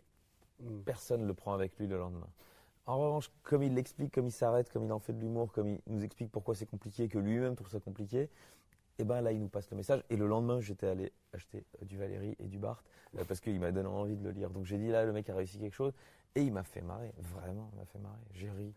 mmh. 0.60 0.80
personne 0.86 1.22
ne 1.22 1.28
le 1.28 1.34
prend 1.34 1.54
avec 1.54 1.78
lui 1.78 1.88
le 1.88 1.98
lendemain. 1.98 2.30
En 2.88 3.00
revanche, 3.00 3.32
comme 3.44 3.64
il 3.64 3.74
l'explique, 3.74 4.14
comme 4.14 4.28
il 4.28 4.32
s'arrête, 4.32 4.72
comme 4.72 4.86
il 4.86 4.92
en 4.92 5.00
fait 5.00 5.14
de 5.14 5.20
l'humour, 5.20 5.52
comme 5.52 5.68
il 5.68 5.80
nous 5.88 6.04
explique 6.04 6.32
pourquoi 6.32 6.54
c'est 6.54 6.68
compliqué, 6.68 7.08
que 7.08 7.18
lui-même 7.18 7.56
trouve 7.56 7.70
ça 7.70 7.80
compliqué, 7.80 8.30
et 8.98 9.02
eh 9.02 9.04
ben 9.04 9.20
là, 9.20 9.34
il 9.34 9.42
nous 9.42 9.50
passe 9.50 9.70
le 9.72 9.75
message. 9.75 10.04
Et 10.10 10.16
le 10.16 10.25
lendemain, 10.25 10.62
j'étais 10.62 10.88
allé 10.88 11.12
acheter 11.34 11.66
euh, 11.82 11.86
du 11.86 11.98
Valérie 11.98 12.38
et 12.40 12.48
du 12.48 12.58
Barthes 12.58 12.86
euh, 13.18 13.25
parce 13.25 13.42
qu'il 13.42 13.60
m'a 13.60 13.74
donné 13.74 13.90
envie 13.90 14.16
de 14.16 14.24
le 14.24 14.32
lire. 14.32 14.50
Donc 14.50 14.66
j'ai 14.66 14.78
dit 14.78 14.88
là, 14.88 15.04
le 15.04 15.12
mec 15.12 15.30
a 15.30 15.36
réussi 15.36 15.60
quelque 15.60 15.74
chose 15.74 15.92
et 16.34 16.42
il 16.42 16.54
m'a 16.54 16.64
fait 16.64 16.82
marrer. 16.82 17.14
Vraiment, 17.18 17.70
il 17.74 17.80
m'a 17.80 17.86
fait 17.86 18.00
marrer. 18.00 18.22
J'ai 18.32 18.50
ri. 18.52 18.74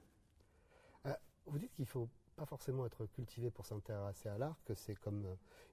Euh, 1.07 1.13
vous 1.47 1.59
dites 1.59 1.73
qu'il 1.73 1.87
faut 1.87 2.09
pas 2.39 2.47
forcément 2.47 2.87
être 2.87 3.07
cultivé 3.07 3.51
pour 3.51 3.67
s'intéresser 3.67 4.29
à 4.29 4.39
l'art, 4.39 4.57
que 4.65 4.75
c'est 4.75 4.95
comme 4.95 5.25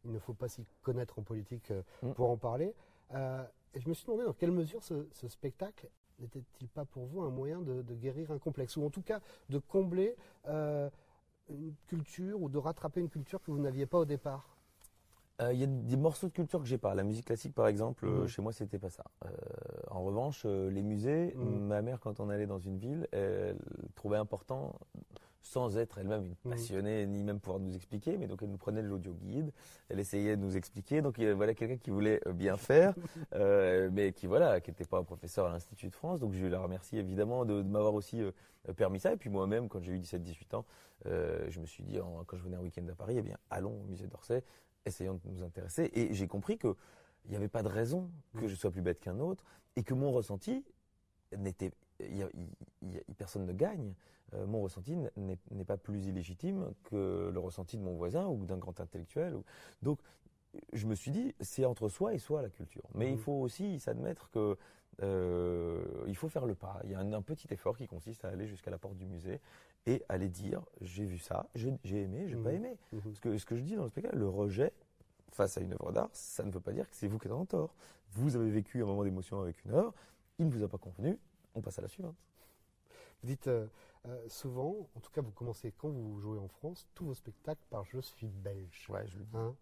il 0.04 0.12
ne 0.12 0.20
faut 0.20 0.34
pas 0.34 0.48
s'y 0.48 0.66
connaître 0.82 1.20
en 1.20 1.22
politique 1.22 1.72
mm. 2.02 2.12
pour 2.14 2.30
en 2.30 2.38
parler. 2.38 2.74
et 3.14 3.80
je 3.80 3.88
me 3.88 3.94
suis 3.94 4.06
demandé 4.06 4.26
dans 4.26 4.34
quelle 4.34 4.52
mesure 4.52 4.84
ce, 4.84 5.28
spectacle 5.28 5.90
n'était-il 6.20 6.70
pas 6.70 6.86
pour 6.86 7.06
vous 7.06 7.22
un 7.22 7.30
moyen 7.30 7.62
de, 7.62 7.82
guérir 7.94 8.32
un 8.32 8.40
complexe, 8.40 8.78
ou 8.78 8.86
en 8.86 8.90
tout 8.90 9.02
cas 9.02 9.20
de 9.50 9.60
combler 9.60 10.16
une 10.48 11.74
culture 11.88 12.42
ou 12.42 12.50
de 12.50 12.58
rattraper 12.58 13.02
une 13.02 13.10
culture 13.10 13.42
que 13.42 13.52
vous 13.52 13.60
n'aviez 13.60 13.86
pas 13.86 14.00
au 14.00 14.06
départ? 14.06 14.56
Euh, 15.42 15.52
il 15.52 15.60
y 15.60 15.64
a 15.64 15.68
des 15.68 15.98
morceaux 15.98 16.28
de 16.28 16.32
culture 16.32 16.60
que 16.60 16.66
j'ai 16.66 16.78
pas. 16.78 16.96
La 16.96 17.04
musique 17.04 17.26
classique, 17.26 17.54
par 17.54 17.68
exemple, 17.68 18.06
euh, 18.06 18.22
mhm. 18.22 18.28
chez 18.28 18.42
moi, 18.42 18.54
c'était 18.54 18.80
pas 18.80 18.90
ça. 18.90 19.04
Euh, 19.26 19.30
en 19.92 20.04
revanche, 20.04 20.46
les 20.46 20.82
musées, 20.82 21.34
mhm. 21.36 21.68
ma 21.68 21.82
mère, 21.82 22.00
quand 22.00 22.20
on 22.20 22.30
allait 22.30 22.48
dans 22.48 22.60
une 22.60 22.78
ville, 22.78 23.08
elle 23.12 23.58
trouvait 23.96 24.18
important 24.18 24.80
sans 25.46 25.78
être 25.78 26.00
elle-même 26.00 26.25
une 26.25 26.36
passionnée, 26.36 27.06
ni 27.06 27.24
même 27.24 27.40
pouvoir 27.40 27.60
nous 27.60 27.75
expliquer, 27.75 28.18
mais 28.18 28.25
donc 28.25 28.42
elle 28.42 28.50
nous 28.50 28.58
prenait 28.58 28.82
l'audio 28.82 29.14
guide, 29.14 29.52
elle 29.90 30.00
essayait 30.00 30.36
de 30.36 30.42
nous 30.42 30.58
expliquer, 30.58 31.04
donc 31.04 31.20
voilà 31.20 31.54
quelqu'un 31.54 31.78
qui 31.78 31.92
voulait 31.92 32.20
euh, 32.25 32.34
bien 32.34 32.58
faire, 32.58 32.96
euh, 33.36 33.90
mais 33.94 34.12
qui 34.12 34.25
voilà, 34.25 34.60
qui 34.60 34.72
n'était 34.72 34.86
pas 34.86 34.98
un 34.98 35.04
professeur 35.04 35.46
à 35.46 35.52
l'Institut 35.52 35.90
de 35.90 35.94
France, 35.94 36.20
donc 36.20 36.34
je 36.34 36.48
la 36.48 36.60
remercie 36.60 36.98
évidemment 36.98 37.46
de, 37.46 37.62
m'avoir 37.62 37.94
aussi 37.94 38.24
euh, 38.24 38.32
permis 38.75 39.00
ça, 39.00 39.14
et 39.14 39.18
puis 39.18 39.30
moi-même, 39.30 39.70
quand 39.70 39.82
j'ai 39.84 39.92
eu 39.92 40.00
17-18 40.00 40.56
ans, 40.56 40.66
je 41.06 41.60
me 41.60 41.68
suis 41.68 41.84
dit, 41.84 42.00
quand 42.25 42.38
je 42.38 42.44
venais 42.44 42.58
un 42.58 42.62
week-end 42.62 42.88
à 42.90 42.96
Paris, 42.96 43.16
eh 43.20 43.22
bien, 43.22 43.38
allons 43.52 43.82
au 43.82 43.84
musée 43.84 44.08
d'Orsay, 44.08 44.44
essayons 44.88 45.14
de 45.24 45.30
nous 45.30 45.44
intéresser, 45.44 45.92
et 45.94 46.12
j'ai 46.12 46.28
compris 46.28 46.58
que 46.58 46.75
il 47.25 47.32
n'y 47.32 47.38
avait 47.38 47.48
pas 47.48 47.62
de 47.62 47.68
raison 47.68 48.10
que 48.40 48.48
je 48.48 48.56
sois 48.56 48.72
plus 48.72 48.82
bête 48.82 49.00
qu'un 49.00 49.20
autre, 49.20 49.44
et 49.75 49.84
que 49.84 49.94
mon 49.94 50.12
ressenti 50.12 50.64
n'était, 51.38 51.72
personne 53.18 53.46
ne 53.46 53.54
gagne. 53.54 53.94
Euh, 54.34 54.46
mon 54.48 54.62
ressenti 54.62 54.98
n'est 55.18 55.66
pas 55.66 55.78
plus 55.78 56.08
illégitime 56.08 56.72
que 56.86 57.30
le 57.32 57.40
ressenti 57.40 57.78
de 57.78 57.84
mon 57.84 57.96
voisin 57.96 58.28
ou 58.28 58.46
d'un 58.46 58.58
grand 58.58 58.80
intellectuel. 58.80 59.36
Donc, 59.82 60.00
je 60.74 60.88
me 60.88 60.96
suis 60.96 61.12
dit, 61.12 61.36
c'est 61.42 61.66
entre 61.66 61.90
soi 61.90 62.14
et 62.14 62.18
soi 62.18 62.42
la 62.42 62.50
culture. 62.50 62.84
Mais 62.94 63.10
il 63.10 63.16
mmh. 63.16 63.20
faut 63.20 63.34
aussi 63.34 63.80
s'admettre 63.80 64.30
que 64.32 64.58
euh, 65.04 65.84
il 66.08 66.16
faut 66.16 66.30
faire 66.30 66.46
le 66.46 66.56
pas. 66.56 66.80
Il 66.86 66.92
y 66.92 66.96
a 66.96 67.00
un, 67.00 67.22
petit 67.22 67.48
effort 67.54 67.78
qui 67.78 67.88
consiste 67.88 68.25
à 68.25 68.30
aller 68.30 68.48
jusqu'à 68.48 68.72
la 68.72 68.78
porte 68.78 68.96
du 68.96 69.06
musée 69.06 69.42
et 69.86 70.04
aller 70.10 70.30
dire 70.30 70.64
j'ai 70.82 71.06
vu 71.06 71.20
ça, 71.20 71.48
j'ai 71.54 72.02
aimé, 72.02 72.28
j'ai 72.28 72.38
pas 72.38 72.52
mmh. 72.52 72.56
aimé. 72.56 72.78
Mmh. 72.94 73.00
Parce 73.00 73.20
que 73.20 73.38
ce 73.38 73.46
que 73.46 73.56
je 73.56 73.62
dis 73.62 73.75
dans 73.75 73.84
le 73.84 73.90
spectacle, 73.90 74.18
le 74.18 74.30
rejet 74.30 74.72
face 75.32 75.58
à 75.58 75.62
une 75.62 75.74
œuvre 75.74 75.92
d'art, 75.92 76.10
ça 76.14 76.44
ne 76.44 76.52
veut 76.52 76.62
pas 76.62 76.72
dire 76.72 76.90
que 76.90 76.96
c'est 76.96 77.08
vous 77.08 77.20
qui 77.20 77.28
êtes 77.28 77.34
en 77.34 77.46
tort. 77.46 77.75
Vous 78.14 78.36
avez 78.38 78.50
vécu 78.50 78.82
un 78.82 78.86
moment 78.86 79.04
d'émotion 79.04 79.42
avec 79.42 79.64
une 79.66 79.72
œuvre, 79.72 79.94
il 80.40 80.48
ne 80.48 80.52
vous 80.52 80.64
a 80.64 80.70
pas 80.70 80.78
convenu, 80.78 81.20
on 81.56 81.62
passe 81.62 81.80
à 81.80 81.82
la 81.82 81.88
suivante. 81.88 82.16
Vous 83.22 83.28
dites 83.28 83.48
euh, 83.48 83.66
euh, 84.08 84.24
souvent, 84.28 84.88
en 84.96 85.00
tout 85.00 85.12
cas 85.12 85.22
vous 85.22 85.32
commencez 85.32 85.74
quand 85.78 85.90
vous 85.90 86.20
jouez 86.20 86.38
en 86.38 86.48
France, 86.48 86.88
tous 86.94 87.06
vos 87.06 87.14
spectacles 87.14 87.64
par 87.70 87.86
Je 87.86 88.00
suis 88.00 88.28
belge. 88.28 88.86
Ouais, 88.90 89.08
je 89.08 89.18
le 89.18 89.26
dis. 89.26 89.38
Hein 89.38 89.56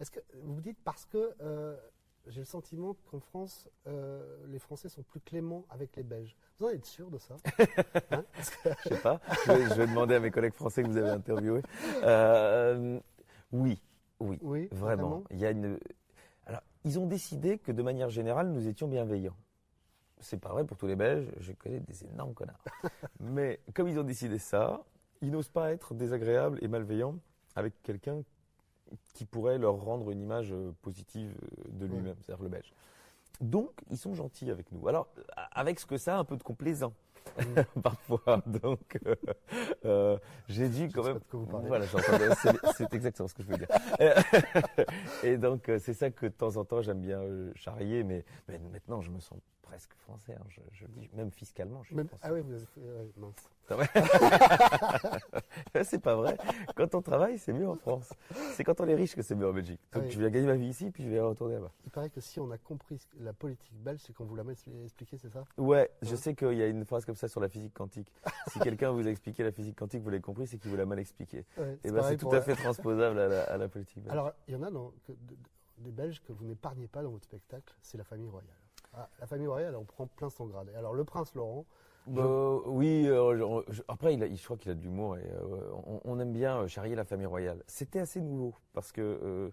Est-ce 0.00 0.10
que 0.10 0.20
vous 0.42 0.60
dites 0.60 0.78
parce 0.82 1.04
que 1.04 1.34
euh, 1.40 1.76
j'ai 2.26 2.40
le 2.40 2.46
sentiment 2.46 2.96
qu'en 3.10 3.20
France, 3.20 3.68
les 4.46 4.58
Français 4.58 4.88
sont 4.88 5.02
plus 5.02 5.20
cléments 5.20 5.66
avec 5.68 5.94
les 5.94 6.02
Belges. 6.02 6.34
Vous 6.58 6.66
en 6.66 6.70
êtes 6.70 6.86
sûr 6.86 7.10
de 7.10 7.18
ça? 7.18 7.36
Hein 8.10 8.24
Je 8.82 8.88
sais 8.88 9.00
pas. 9.02 9.20
Je 9.44 9.74
vais, 9.74 9.86
demander 9.86 10.14
à 10.14 10.20
mes 10.20 10.30
collègues 10.30 10.54
français 10.54 10.82
que 10.82 10.88
vous 10.88 10.96
avez 10.96 11.10
interviewés. 11.10 11.60
oui, 13.52 13.78
oui, 14.20 14.38
oui, 14.40 14.68
vraiment. 14.72 15.22
Il 15.30 15.38
y 15.38 15.44
a 15.44 15.50
une. 15.50 15.78
Alors, 16.46 16.62
ils 16.84 16.98
ont 16.98 17.06
décidé 17.06 17.58
que 17.58 17.72
de 17.72 17.82
manière 17.82 18.08
générale, 18.08 18.48
nous 18.48 18.68
étions 18.68 18.88
bienveillants 18.88 19.36
c'est 20.20 20.40
pas 20.40 20.50
vrai 20.50 20.64
pour 20.64 20.76
tous 20.76 20.86
les 20.86 20.96
Belges, 20.96 21.28
je 21.38 21.52
connais 21.52 21.80
des 21.80 22.04
énormes 22.04 22.34
connards. 22.34 22.64
Mais 23.20 23.60
comme 23.74 23.88
ils 23.88 23.98
ont 23.98 24.04
décidé 24.04 24.38
ça, 24.38 24.82
ils 25.20 25.30
n'osent 25.30 25.48
pas 25.48 25.72
être 25.72 25.94
désagréables 25.94 26.58
et 26.62 26.68
malveillants 26.68 27.16
avec 27.56 27.82
quelqu'un 27.82 28.22
qui 29.14 29.24
pourrait 29.24 29.58
leur 29.58 29.76
rendre 29.76 30.10
une 30.10 30.20
image 30.20 30.52
euh, 30.52 30.72
positive 30.82 31.34
euh, 31.42 31.64
de 31.68 31.86
lui-même, 31.86 32.16
c'est-à-dire 32.20 32.42
le 32.42 32.48
Belge. 32.48 32.72
Donc, 33.40 33.72
ils 33.90 33.98
sont 33.98 34.14
gentils 34.14 34.50
avec 34.50 34.70
nous. 34.70 34.86
Alors, 34.86 35.08
avec 35.52 35.80
ce 35.80 35.86
que 35.86 35.96
ça, 35.96 36.18
un 36.18 36.24
peu 36.24 36.36
de 36.36 36.42
complaisant. 36.42 36.92
Mm. 37.38 37.80
parfois. 37.82 38.42
Donc, 38.46 38.98
euh, 39.06 39.14
euh, 39.84 40.18
j'ai 40.48 40.68
dû 40.68 40.88
quand 40.90 41.04
même. 41.04 41.20
voilà, 41.32 41.86
c'est 42.76 42.92
exactement 42.92 43.28
ce 43.28 43.34
que 43.34 43.42
je 43.42 43.48
veux 43.48 43.58
dire. 43.58 43.68
et 45.22 45.36
donc, 45.36 45.70
c'est 45.78 45.94
ça 45.94 46.10
que 46.10 46.26
de 46.26 46.32
temps 46.32 46.56
en 46.56 46.64
temps 46.64 46.82
j'aime 46.82 47.00
bien 47.00 47.22
charrier, 47.54 48.02
mais, 48.02 48.24
mais, 48.48 48.58
maintenant 48.58 49.00
je 49.00 49.10
me 49.10 49.20
sens 49.20 49.38
presque 49.64 49.94
français. 49.94 50.36
Hein. 50.38 50.44
Je, 50.72 50.86
dis 50.86 51.08
même 51.14 51.30
fiscalement. 51.30 51.82
Je 51.82 51.88
suis 51.88 51.96
français. 51.96 52.16
Ah 52.22 52.32
oui, 52.32 52.40
vous 52.40 52.52
avez, 52.52 52.66
mince. 53.16 53.50
c'est 55.84 56.00
pas 56.00 56.16
vrai. 56.16 56.36
Quand 56.76 56.94
on 56.94 57.00
travaille, 57.00 57.38
c'est 57.38 57.52
mieux 57.52 57.68
en 57.68 57.76
France. 57.76 58.12
C'est 58.52 58.62
quand 58.62 58.80
on 58.80 58.86
est 58.86 58.94
riche 58.94 59.14
que 59.14 59.22
c'est 59.22 59.34
mieux 59.34 59.48
en 59.48 59.52
Belgique. 59.52 59.80
Donc 59.92 60.10
je 60.10 60.20
vais 60.20 60.30
gagner 60.30 60.46
ma 60.46 60.56
vie 60.56 60.68
ici, 60.68 60.90
puis 60.90 61.02
je 61.02 61.08
vais 61.08 61.20
retourner 61.20 61.54
là-bas. 61.54 61.72
Il 61.84 61.90
paraît 61.90 62.10
que 62.10 62.20
si 62.20 62.38
on 62.40 62.50
a 62.50 62.58
compris 62.58 63.00
la 63.20 63.32
politique 63.32 63.74
belge, 63.82 64.00
c'est 64.04 64.12
qu'on 64.12 64.24
vous 64.24 64.36
l'a 64.36 64.44
expliqué, 64.84 65.16
c'est 65.16 65.30
ça? 65.30 65.44
Ouais, 65.56 65.90
je 66.02 66.14
sais 66.14 66.34
qu'il 66.34 66.54
y 66.54 66.62
a 66.62 66.66
une 66.66 66.84
phrase 66.84 67.06
comme 67.06 67.16
ça 67.16 67.28
sur 67.28 67.40
la 67.40 67.48
physique 67.48 67.72
quantique. 67.72 68.12
si 68.48 68.58
quelqu'un 68.60 68.90
vous 68.90 69.06
a 69.06 69.10
expliqué 69.10 69.42
la 69.42 69.52
physique 69.52 69.76
quantique, 69.76 70.02
vous 70.02 70.10
l'avez 70.10 70.22
compris, 70.22 70.46
c'est 70.46 70.58
qu'il 70.58 70.70
vous 70.70 70.76
l'a 70.76 70.86
mal 70.86 70.98
expliqué. 70.98 71.38
et 71.38 71.44
eh 71.84 71.90
ben 71.90 72.02
c'est 72.02 72.18
tout 72.18 72.30
à 72.30 72.42
fait 72.42 72.54
transposable 72.54 73.18
à 73.18 73.56
la, 73.56 73.68
politique 73.68 74.02
belge. 74.02 74.12
Alors, 74.12 74.32
il 74.46 74.54
y 74.54 74.56
en 74.56 74.62
a 74.62 74.70
des 75.78 75.90
Belges 75.90 76.22
que 76.22 76.32
vous 76.32 76.44
n'épargnez 76.44 76.86
pas 76.86 77.02
dans 77.02 77.10
votre 77.10 77.24
spectacle, 77.24 77.74
c'est 77.82 77.98
la 77.98 78.04
famille 78.04 78.28
royale. 78.28 78.63
Ah, 78.96 79.08
la 79.20 79.26
famille 79.26 79.46
royale, 79.46 79.74
on 79.76 79.84
prend 79.84 80.06
plein 80.06 80.30
son 80.30 80.46
grade. 80.46 80.70
Alors, 80.76 80.94
le 80.94 81.04
prince 81.04 81.34
Laurent. 81.34 81.64
Bah, 82.06 82.60
oui, 82.66 83.06
euh, 83.06 83.62
après, 83.88 84.14
il 84.14 84.36
je 84.36 84.44
crois 84.44 84.58
qu'il 84.58 84.70
a 84.70 84.74
de 84.74 84.82
l'humour 84.82 85.16
et 85.16 85.22
euh, 85.22 86.00
on, 86.04 86.20
aime 86.20 86.32
bien 86.32 86.58
euh, 86.58 86.68
charrier 86.68 86.94
la 86.94 87.04
famille 87.04 87.26
royale. 87.26 87.62
C'était 87.66 87.98
assez 87.98 88.20
nouveau 88.20 88.54
parce 88.74 88.92
que 88.92 89.52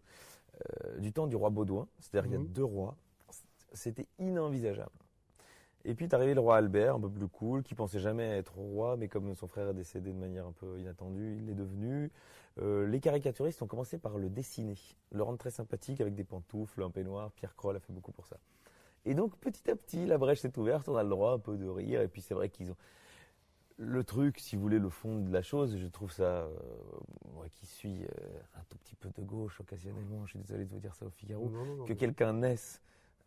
du 1.00 1.12
temps 1.14 1.28
du 1.28 1.36
roi 1.36 1.50
Baudouin, 1.50 1.88
c'est-à-dire 2.00 2.30
il 2.30 2.34
y 2.34 2.36
a 2.36 2.40
mhm. 2.40 2.48
deux 2.48 2.64
rois, 2.64 2.96
c'était 3.74 4.06
inenvisageable. 4.20 4.92
Et 5.86 5.96
puis 5.96 6.06
est 6.06 6.14
arrivé 6.14 6.36
le 6.36 6.42
roi 6.42 6.58
Albert, 6.58 6.96
un 6.96 7.00
peu 7.00 7.10
plus 7.10 7.28
cool, 7.28 7.64
qui 7.64 7.74
pensait 7.74 8.00
jamais 8.00 8.38
être 8.38 8.56
roi, 8.56 8.98
mais 8.98 9.08
comme 9.08 9.34
son 9.34 9.48
frère 9.48 9.70
est 9.70 9.74
décédé 9.74 10.12
de 10.12 10.20
manière 10.20 10.46
un 10.46 10.52
peu 10.52 10.78
inattendue, 10.78 11.38
il 11.40 11.48
l'est 11.48 11.56
devenu. 11.56 12.12
les 12.60 13.00
caricaturistes 13.00 13.62
ont 13.62 13.68
commencé 13.68 13.98
par 13.98 14.18
le 14.18 14.30
dessiner, 14.30 14.78
le 15.12 15.24
rendre 15.24 15.40
très 15.40 15.52
sympathique 15.52 16.02
avec 16.02 16.14
des 16.14 16.26
pantoufles, 16.26 16.84
un 16.84 16.92
peignoir. 16.92 17.32
Pierre 17.32 17.56
Kroll 17.56 17.78
a 17.78 17.80
fait 17.80 17.94
beaucoup 17.94 18.12
pour 18.12 18.28
ça. 18.28 18.38
Et 19.06 19.14
donc 19.14 19.36
petit 19.38 19.70
à 19.70 19.76
petit, 19.76 20.06
la 20.06 20.18
brèche 20.18 20.40
s'est 20.40 20.58
ouverte, 20.60 20.88
on 20.90 20.96
a 20.96 21.04
le 21.04 21.10
droit 21.10 21.34
un 21.34 21.40
peu 21.40 21.58
de 21.58 21.68
rire. 21.68 22.02
Et 22.02 22.08
puis 22.08 22.22
c'est 22.22 22.34
vrai 22.34 22.50
qu'ils 22.50 22.72
ont 22.72 22.78
le 23.82 24.04
truc, 24.04 24.40
si 24.40 24.56
vous 24.56 24.62
voulez, 24.62 24.80
le 24.80 24.90
fond 24.90 25.18
de 25.18 25.34
la 25.34 25.42
chose, 25.42 25.76
je 25.76 25.88
trouve 25.88 26.12
ça, 26.12 26.24
euh, 26.24 26.50
moi 27.34 27.48
qui 27.50 27.66
suis 27.66 28.04
euh, 28.04 28.08
un 28.56 28.64
tout 28.70 28.78
petit 28.78 28.96
peu 28.96 29.10
de 29.10 29.22
gauche 29.24 29.60
occasionnellement, 29.60 30.26
je 30.26 30.32
suis 30.32 30.40
désolé 30.40 30.66
de 30.66 30.70
vous 30.70 30.80
dire 30.80 30.94
ça 30.94 31.06
au 31.06 31.10
Figaro, 31.10 31.52
que 31.88 31.94
quelqu'un 31.94 32.34
naisse 32.34 32.82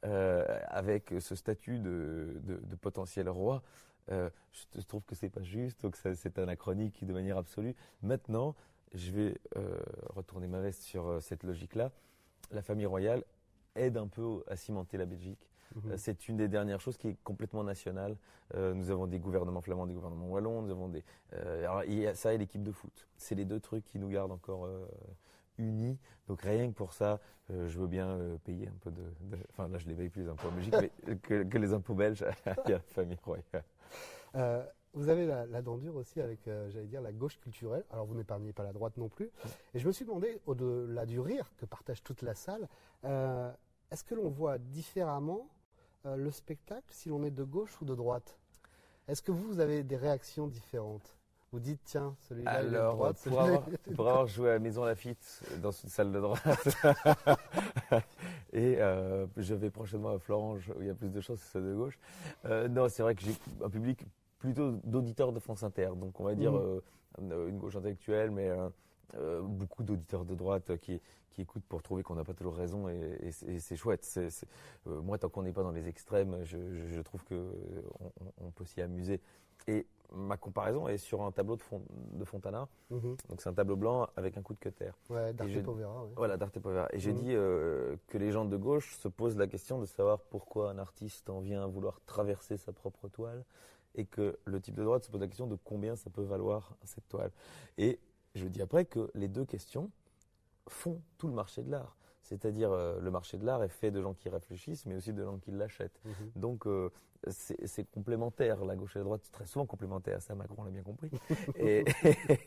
euh, 0.05 0.45
avec 0.69 1.13
ce 1.19 1.35
statut 1.35 1.81
de, 1.81 2.41
de, 2.45 2.77
potentiel 2.77 3.29
roi, 3.29 3.63
je 4.09 4.81
trouve 4.87 5.03
que 5.03 5.15
c'est 5.15 5.31
pas 5.31 5.43
juste, 5.43 5.83
donc 5.83 5.97
c'est 5.97 6.39
anachronique 6.39 7.05
de 7.05 7.13
manière 7.13 7.39
absolue. 7.39 7.75
Maintenant, 8.03 8.55
je 8.93 9.11
vais 9.11 9.41
retourner 10.11 10.47
ma 10.47 10.61
veste 10.61 10.83
sur 10.83 11.21
cette 11.21 11.43
logique-là. 11.43 11.91
La 12.53 12.63
famille 12.63 12.87
royale 12.87 13.25
aide 13.75 13.97
un 13.97 14.07
peu 14.07 14.45
à 14.47 14.57
cimenter 14.57 14.99
la 14.99 15.07
Belgique. 15.07 15.51
Mhm. 15.75 15.93
Euh, 15.93 15.95
c'est 15.97 16.29
une 16.29 16.37
des 16.37 16.49
dernières 16.49 16.81
choses 16.81 16.97
qui 16.97 17.09
est 17.09 17.17
complètement 17.25 17.65
nationale. 17.65 18.17
Euh, 18.55 18.75
nous 18.75 18.91
avons 18.91 19.07
des 19.07 19.19
gouvernements 19.19 19.61
flamands, 19.61 19.87
des 19.87 19.95
gouvernements 19.95 20.29
wallons, 20.29 20.63
nous 20.63 20.71
avons 20.71 20.89
des. 20.89 21.05
Euh, 21.35 21.61
alors, 21.61 21.85
il 21.85 21.99
y 21.99 22.07
a 22.07 22.15
ça 22.15 22.35
et 22.35 22.39
l'équipe 22.39 22.63
de 22.63 22.73
foot. 22.73 23.09
C'est 23.17 23.35
les 23.35 23.45
deux 23.45 23.61
trucs 23.61 23.85
qui 23.85 23.99
nous 23.99 24.09
gardent 24.09 24.33
encore 24.33 24.69
unis. 25.59 25.99
Donc 26.29 26.43
rien 26.43 26.69
que 26.69 26.75
pour 26.75 26.93
ça, 26.93 27.21
je 27.49 27.79
veux 27.79 27.87
bien 27.87 28.19
payer 28.45 28.69
un 28.69 28.77
peu 28.81 28.91
de, 28.91 29.03
Enfin 29.51 29.69
là, 29.69 29.79
je 29.79 29.89
les 29.89 29.95
paye 29.95 30.09
plus 30.09 30.23
les 30.23 30.29
impôts 30.29 30.51
belges, 30.51 30.71
mais 31.07 31.17
que, 31.17 31.59
les 31.59 31.73
impôts 31.73 31.95
belges 31.95 32.23
à 32.23 32.55
la 32.69 32.81
famille 32.81 33.19
royale. 33.23 34.65
Vous 34.97 35.09
avez 35.09 35.27
la, 35.27 35.45
la 35.47 35.61
dent 35.61 35.77
dure 35.77 35.97
aussi 35.97 36.21
avec, 36.21 36.41
j'allais 36.45 36.87
dire, 36.87 37.03
la 37.03 37.13
gauche 37.13 37.39
culturelle. 37.41 37.85
Alors 37.91 38.07
vous 38.07 38.15
n'épargnez 38.15 38.53
pas 38.53 38.63
la 38.63 38.73
droite 38.73 38.97
non 38.97 39.09
plus. 39.09 39.31
Et 39.75 39.79
je 39.79 39.87
me 39.87 39.93
suis 39.93 40.05
demandé, 40.05 40.41
au-delà 40.47 41.05
du 41.07 41.19
rire 41.19 41.51
que 41.57 41.67
partage 41.67 42.03
toute 42.03 42.23
la 42.23 42.35
salle, 42.35 42.69
est-ce 43.91 44.05
que 44.05 44.15
l'on 44.15 44.29
voit 44.29 44.59
différemment 44.59 45.49
euh, 46.07 46.17
le 46.17 46.31
spectacle 46.31 46.87
si 46.91 47.09
l'on 47.09 47.25
est 47.25 47.31
de 47.31 47.45
gauche 47.45 47.81
ou 47.81 47.85
de 47.85 47.95
droite 47.95 48.39
Est-ce 49.09 49.23
que 49.23 49.33
vous, 49.33 49.45
vous 49.45 49.61
avez 49.61 49.83
des 49.83 49.97
réactions 49.97 50.47
différentes? 50.47 51.17
Vous 51.55 51.61
dites, 51.61 51.83
tiens, 51.85 52.17
celui-là, 52.19 52.51
Alors, 52.51 52.97
droite, 52.97 53.17
pour, 53.23 53.23
celui-là, 53.23 53.43
avoir, 53.43 53.63
pour 53.95 54.09
avoir 54.09 54.27
joué 54.27 54.51
à 54.51 54.59
Maison 54.59 54.85
Lafitte 54.85 55.41
dans 55.63 55.71
une 55.71 55.89
salle 55.89 56.11
de 56.11 56.19
droite, 56.19 56.43
et 58.53 58.75
euh, 58.81 59.25
je 59.37 59.55
vais 59.55 59.71
prochainement 59.71 60.09
à 60.09 60.19
Florange 60.19 60.73
où 60.77 60.83
il 60.83 60.89
y 60.89 60.91
a 60.91 60.95
plus 60.95 61.11
de 61.11 61.21
chances 61.21 61.39
que 61.39 61.45
ce 61.45 61.53
soit 61.53 61.61
de 61.61 61.73
gauche. 61.73 61.97
Euh, 62.47 62.67
non, 62.67 62.89
c'est 62.89 63.05
vrai 63.05 63.15
que 63.15 63.23
j'ai 63.23 63.37
un 63.63 63.71
public 63.71 64.05
plutôt 64.41 64.73
d'auditeurs 64.83 65.31
de 65.31 65.39
France 65.39 65.63
Inter, 65.63 65.91
donc 65.95 66.19
on 66.19 66.25
va 66.25 66.35
dire 66.35 66.57
euh, 66.57 66.83
une 67.21 67.59
gauche 67.59 67.77
intellectuelle, 67.77 68.33
mais 68.33 68.51
euh, 69.17 69.41
beaucoup 69.43 69.83
d'auditeurs 69.83 70.25
de 70.25 70.35
droite 70.35 70.77
qui, 70.79 71.01
qui 71.31 71.43
écoutent 71.43 71.65
pour 71.69 71.83
trouver 71.83 72.03
qu'on 72.03 72.15
n'a 72.15 72.25
pas 72.25 72.35
toujours 72.35 72.55
raison, 72.57 72.89
et, 72.89 73.19
et 73.21 73.31
c'est- 73.33 73.47
et 73.47 73.59
c'est 73.61 73.77
chouette. 73.77 74.09
Euh, 74.87 75.01
moi, 75.03 75.19
tant 75.19 75.29
qu'on 75.29 75.43
n'est 75.43 75.53
pas 75.53 75.63
dans 75.63 75.73
les 75.73 75.89
extrêmes, 75.89 76.43
je, 76.45 76.57
je- 76.73 76.87
je 76.89 77.01
trouve 77.01 77.25
que 77.25 77.35
euh, 77.35 77.83
on, 78.41 78.51
peut 78.51 78.65
s'y 78.65 78.81
amuser. 78.83 79.21
Et 79.67 79.87
ma 80.13 80.37
comparaison 80.37 80.87
est 80.89 80.99
sur 80.99 81.23
un 81.23 81.33
tableau 81.33 81.57
de, 81.57 81.63
Fon- 81.63 81.83
de 82.13 82.25
Fontana. 82.25 82.69
Mhm. 82.91 83.17
Donc 83.29 83.41
c'est 83.41 83.49
un 83.49 83.55
tableau 83.55 83.77
blanc 83.77 84.07
avec 84.17 84.37
un 84.37 84.43
coup 84.43 84.53
de 84.55 84.59
cutter. 84.59 84.91
Ouais, 85.11 85.33
D'Arte 85.33 85.63
Povera. 85.63 86.07
Voilà, 86.17 86.37
d'Arte 86.37 86.59
Povera. 86.61 86.87
Et 86.93 87.01
j'ai 87.01 87.13
Mhm. 87.13 87.19
dit 87.19 87.33
euh, 87.35 87.97
que 88.09 88.19
les 88.19 88.31
gens 88.31 88.45
de 88.45 88.57
gauche 88.57 88.95
se 88.97 89.09
posent 89.09 89.37
la 89.37 89.47
question 89.49 89.81
de 89.81 89.87
savoir 89.87 90.21
pourquoi 90.21 90.71
un 90.71 90.79
artiste 90.79 91.31
en 91.31 91.41
vient 91.41 91.65
à 91.65 91.67
vouloir 91.67 92.01
traverser 92.07 92.57
sa 92.59 92.73
propre 92.73 93.09
toile 93.09 93.45
et 93.97 94.05
que 94.05 94.39
le 94.45 94.61
type 94.61 94.75
de 94.75 94.85
droite 94.85 95.05
se 95.05 95.11
pose 95.11 95.21
la 95.21 95.29
question 95.29 95.47
de 95.47 95.57
combien 95.65 95.97
ça 95.97 96.11
peut 96.11 96.23
valoir 96.23 96.77
cette 96.85 97.09
toile. 97.09 97.31
Et 97.79 97.99
je 98.35 98.47
dis 98.47 98.63
après 98.63 98.85
que 98.85 99.11
les 99.15 99.29
deux 99.29 99.45
questions 99.45 99.91
font 100.69 101.01
tout 101.19 101.29
le 101.29 101.35
marché 101.35 101.63
de 101.63 101.71
l'art. 101.71 101.97
C'est-à-dire 102.23 102.73
euh, 102.73 102.99
le 103.01 103.11
marché 103.11 103.37
de 103.37 103.45
l'art 103.45 103.63
est 103.63 103.69
fait 103.69 103.91
de 103.91 104.01
gens 104.01 104.15
qui 104.15 104.29
réfléchissent, 104.31 104.87
mais 104.87 104.95
aussi 104.97 105.13
de 105.13 105.23
gens 105.23 105.39
qui 105.39 105.51
l'achètent. 105.51 106.01
Mhm. 106.05 106.13
Donc 106.37 106.67
euh, 106.67 106.91
c'est 107.29 107.85
complémentaire, 107.91 108.65
la 108.65 108.77
gauche 108.77 108.97
et 108.97 108.99
la 108.99 109.05
droite, 109.05 109.21
c'est 109.25 109.33
très 109.33 109.47
souvent 109.47 109.67
complémentaire, 109.67 110.21
ça 110.23 110.35
Macron 110.35 110.65
l'a 110.65 110.71
bien 110.71 110.83
compris. 110.83 111.11
et, 111.57 111.85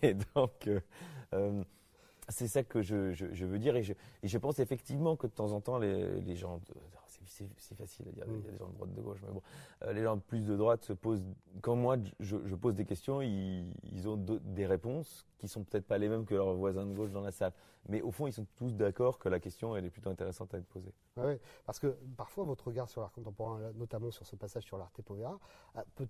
et 0.01 0.13
donc 0.35 0.67
euh, 1.33 1.63
c'est 2.29 2.47
ça 2.47 2.63
que 2.63 2.81
je, 2.81 3.13
je- 3.13 3.33
je 3.33 3.45
veux 3.45 3.59
dire 3.59 3.75
et 3.75 3.83
je, 3.83 3.93
et 4.23 4.27
je 4.27 4.37
pense 4.37 4.59
effectivement 4.59 5.15
que 5.15 5.27
de 5.27 5.31
temps 5.31 5.51
en 5.51 5.61
temps 5.61 5.77
les, 5.77 6.19
les 6.21 6.35
gens, 6.35 6.59
c'est- 7.27 7.75
facile 7.75 8.07
à 8.09 8.11
dire, 8.11 8.25
il 8.27 8.33
y 8.33 8.47
a 8.47 8.51
des 8.51 8.57
gens 8.57 8.67
de 8.69 8.73
droite 8.75 8.93
de 8.93 9.01
gauche, 9.01 9.19
mais 9.25 9.31
bon, 9.33 9.41
euh, 9.83 9.93
les 9.93 10.03
gens 10.03 10.17
plus 10.17 10.45
de 10.45 10.55
droite 10.55 10.83
se 10.83 10.93
posent, 10.93 11.23
quand 11.61 11.75
moi 11.75 11.97
je, 12.19 12.37
je 12.45 12.55
pose 12.55 12.73
des 12.75 12.85
questions, 12.85 13.21
ils, 13.21 13.71
ils 13.91 14.07
ont 14.07 14.17
de- 14.17 14.39
des 14.39 14.65
réponses 14.65 15.25
qui 15.37 15.47
sont 15.47 15.63
peut-être 15.63 15.85
pas 15.85 15.97
les 15.97 16.09
mêmes 16.09 16.25
que 16.25 16.33
leurs 16.35 16.53
voisins 16.55 16.85
de 16.85 16.93
gauche 16.93 17.11
dans 17.11 17.21
la 17.21 17.31
salle, 17.31 17.53
mais 17.89 18.01
au 18.01 18.11
fond 18.11 18.27
ils 18.27 18.33
sont 18.33 18.47
tous 18.55 18.73
d'accord 18.75 19.19
que 19.19 19.29
la 19.29 19.39
question 19.39 19.75
elle 19.75 19.85
est 19.85 19.89
plutôt 19.89 20.09
intéressante 20.09 20.53
à 20.53 20.57
être 20.57 20.65
posée. 20.67 20.93
Ouais. 21.17 21.39
parce 21.65 21.79
que 21.79 21.95
parfois 22.15 22.43
votre 22.43 22.67
regard 22.67 22.89
sur 22.89 23.01
l'art 23.01 23.11
contemporain, 23.11 23.59
notamment 23.75 24.09
sur 24.11 24.25
ce 24.25 24.35
passage 24.35 24.63
sur 24.63 24.77
l'Arte 24.77 25.01
Povera, 25.01 25.39
euh, 25.75 25.81
peut 25.95 26.07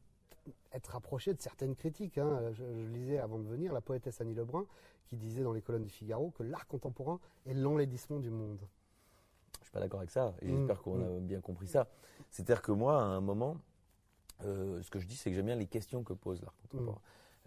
être 0.72 0.88
rapproché 0.92 1.34
de 1.34 1.42
certaines 1.42 1.76
critiques. 1.76 2.18
hein. 2.18 2.52
Je, 2.54 2.64
je 2.64 2.88
lisais 2.88 3.18
avant 3.20 3.38
de 3.38 3.44
venir 3.48 3.74
la 3.74 3.82
poétesse 3.82 4.22
Annie 4.22 4.34
Lebrun 4.34 4.66
qui 5.08 5.18
disait 5.18 5.44
dans 5.44 5.52
les 5.54 5.62
colonnes 5.62 5.84
du 5.84 5.90
Figaro 5.90 6.32
que 6.32 6.44
l'art 6.44 6.68
contemporain 6.68 7.20
est 7.46 7.54
l'enlaidissement 7.54 8.20
du 8.20 8.30
monde. 8.30 8.60
Pas 9.78 9.82
d'accord 9.82 10.00
avec 10.00 10.10
ça, 10.10 10.34
et 10.42 10.48
Mm, 10.48 10.58
j'espère 10.58 10.82
qu'on 10.82 11.00
a 11.02 11.20
bien 11.20 11.40
compris 11.40 11.68
ça. 11.68 11.88
C'est-à-dire 12.32 12.64
que 12.64 12.72
moi, 12.72 13.00
à 13.00 13.06
un 13.06 13.22
moment, 13.22 13.58
euh, 14.44 14.82
ce 14.82 14.90
que 14.90 14.98
je 14.98 15.06
dis, 15.06 15.16
c'est 15.16 15.30
que 15.30 15.36
j'aime 15.36 15.46
bien 15.46 15.56
les 15.56 15.68
questions 15.68 16.04
que 16.04 16.14
pose 16.14 16.42
l'art 16.42 16.56
contemporain. 16.64 17.00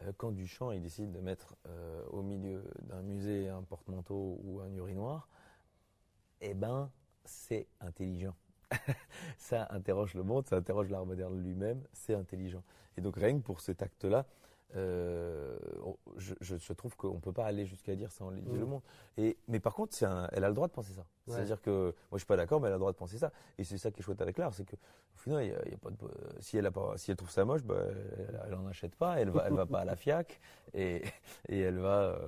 Euh, 0.03 0.13
quand 0.17 0.31
Duchamp 0.31 0.71
il 0.71 0.81
décide 0.81 1.11
de 1.11 1.19
mettre 1.19 1.57
euh, 1.67 2.05
au 2.11 2.23
milieu 2.23 2.63
d'un 2.83 3.03
musée 3.03 3.49
un 3.49 3.63
porte-manteau 3.63 4.39
ou 4.45 4.61
un 4.61 4.73
urinoir, 4.75 5.29
eh 6.41 6.55
ben, 6.55 6.89
c'est 7.25 7.67
intelligent. 7.81 8.37
ça 9.37 9.67
interroge 9.71 10.15
le 10.15 10.23
monde, 10.23 10.47
ça 10.47 10.55
interroge 10.55 10.89
l'art 10.89 11.07
moderne 11.07 11.37
lui-même, 11.37 11.83
c'est 11.93 12.15
intelligent. 12.15 12.63
Et 12.97 13.01
donc 13.01 13.17
rien 13.17 13.37
que 13.37 13.43
pour 13.43 13.61
cet 13.61 13.83
acte-là, 13.83 14.25
euh, 14.77 15.57
je, 16.17 16.35
je- 16.41 16.73
trouve 16.73 16.97
qu'on 16.97 17.15
ne 17.15 17.21
peut 17.21 17.33
pas 17.33 17.47
aller 17.47 17.67
jusqu'à 17.67 17.95
dire 17.97 18.13
ça 18.13 18.25
Mm. 18.25 18.59
le 18.59 18.67
monde. 18.67 18.83
Et, 19.17 19.37
mais 19.49 19.61
par 19.61 19.75
contre, 19.75 19.95
un- 20.05 20.29
elle 20.33 20.45
a 20.45 20.49
le 20.49 20.55
droit 20.55 20.69
de 20.69 20.73
penser 20.73 20.93
ça. 20.93 21.01
Ouais. 21.27 21.35
C'est-à-dire 21.35 21.61
que 21.61 21.95
moi 22.11 22.17
je 22.17 22.19
suis 22.19 22.27
pas 22.27 22.37
d'accord, 22.37 22.61
mais 22.61 22.69
elle 22.69 22.75
a 22.75 22.77
le 22.77 22.81
droit 22.81 22.93
de 22.93 22.97
penser 22.97 23.19
ça. 23.19 23.33
Et 23.59 23.65
c'est 23.65 23.79
ça 23.79 23.91
qui 23.91 24.01
est 24.01 24.03
chouette 24.03 24.21
avec 24.23 24.39
l'art, 24.39 24.55
c'est 24.55 24.65
que 24.65 24.77
au 24.77 25.19
final, 25.19 25.45
il 25.45 25.51
y 25.51 25.55
a- 25.55 25.63
il 25.67 25.73
y 25.73 25.75
a 25.75 25.79
pas 25.79 25.91
de- 25.91 25.97
si 26.41 26.57
elle 26.57 26.67
a 26.67 26.71
pas, 26.71 26.97
si 26.97 27.11
elle 27.11 27.17
trouve 27.17 27.31
ça 27.31 27.45
moche, 27.45 27.63
bah, 27.65 27.77
elle, 28.19 28.41
elle 28.47 28.55
en 28.55 28.67
achète 28.67 28.95
pas. 28.95 29.21
Elle 29.21 29.31
va, 29.31 29.45
elle 29.47 29.55
va 29.55 29.67
pas 29.67 29.81
à 29.81 29.85
la 29.85 29.97
FIAC 29.97 30.41
et, 30.75 31.03
et 31.49 31.59
elle 31.61 31.79
va 31.79 32.03
euh, 32.15 32.19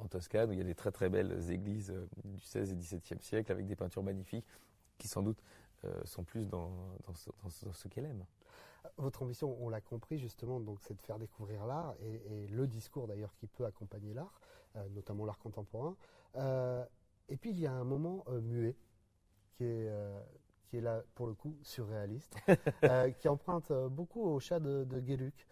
en 0.00 0.06
Toscane 0.06 0.48
où 0.50 0.52
il 0.52 0.58
y 0.58 0.62
a 0.62 0.64
des 0.64 0.74
très 0.74 0.90
très 0.92 1.08
belles 1.08 1.50
églises 1.50 1.90
euh, 1.90 2.06
du 2.24 2.40
16 2.40 2.72
et 2.72 2.76
17e 2.76 3.20
siècle 3.20 3.50
avec 3.52 3.66
des 3.66 3.76
peintures 3.76 4.02
magnifiques 4.02 4.46
qui 4.96 5.08
sans 5.08 5.22
doute 5.22 5.42
euh, 5.84 5.92
sont 6.04 6.24
plus 6.24 6.46
dans, 6.48 6.70
dans 7.06 7.14
ce, 7.14 7.30
dans 7.42 7.50
ce- 7.50 7.64
dans 7.66 7.72
ce 7.72 7.88
qu'elle 7.88 8.06
aime. 8.06 8.24
Votre 8.96 9.22
ambition, 9.22 9.56
on 9.60 9.68
l'a 9.68 9.80
compris 9.80 10.18
justement, 10.18 10.60
donc 10.60 10.78
c'est 10.80 10.94
de 10.94 11.02
faire 11.02 11.18
découvrir 11.18 11.66
l'art 11.66 11.94
et, 12.00 12.44
et 12.44 12.46
le 12.48 12.66
discours 12.66 13.06
d'ailleurs 13.06 13.34
qui 13.36 13.46
peut 13.46 13.64
accompagner 13.64 14.14
l'art, 14.14 14.40
euh, 14.76 14.88
notamment 14.90 15.24
l'art 15.24 15.38
contemporain. 15.38 15.96
Euh, 16.36 16.84
et 17.28 17.36
puis 17.36 17.50
il 17.50 17.60
y 17.60 17.66
a 17.66 17.72
un 17.72 17.84
moment 17.84 18.24
euh, 18.28 18.40
muet 18.40 18.76
qui 19.56 19.64
est, 19.64 19.90
qui 20.68 20.76
est 20.78 20.80
là 20.80 21.02
pour 21.14 21.26
le 21.26 21.34
coup 21.34 21.56
surréaliste, 21.62 22.36
euh, 22.84 23.10
qui 23.10 23.28
emprunte 23.28 23.72
beaucoup 23.90 24.22
au 24.22 24.38
chat 24.40 24.60
de, 24.60 24.84
de 24.84 25.00
Guéluc. 25.00 25.46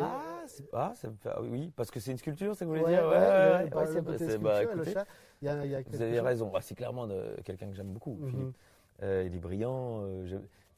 Ah, 0.00 0.42
c'est- 0.46 0.68
ah, 0.72 0.92
ça 0.94 1.08
me 1.10 1.16
fait- 1.16 1.38
oui, 1.42 1.72
parce 1.76 1.90
que 1.90 2.00
c'est 2.00 2.12
une 2.12 2.18
sculpture, 2.18 2.54
ça 2.56 2.64
que 2.64 2.70
vous 2.70 2.76
voulez 2.76 2.84
Ouais, 2.84 2.90
dire 2.92 3.02
ouais, 3.08 3.16
Ouais, 3.16 3.74
ouais, 3.74 3.86
le 3.86 3.92
c'est- 3.92 4.04
côté 4.04 4.18
c'est- 4.18 4.30
sculpture 4.30 4.40
bah, 4.40 4.74
le 4.74 4.84
chat, 4.84 5.06
il 5.42 5.46
y 5.46 5.48
a, 5.48 5.64
il 5.66 5.70
y 5.70 5.74
a 5.74 5.82
Vous 5.82 6.00
avez 6.00 6.16
chose- 6.16 6.24
raison. 6.26 6.52
Ah, 6.54 6.60
c'est 6.62 6.74
clairement 6.74 7.08
quelqu'un 7.44 7.68
que 7.68 7.74
j'aime 7.74 7.92
beaucoup, 7.92 8.14
Mhm. 8.14 8.30
Philippe. 8.30 8.56
Euh, 9.02 9.24
il 9.26 9.34
est 9.34 9.38
brillant, 9.40 10.02
euh, 10.02 10.26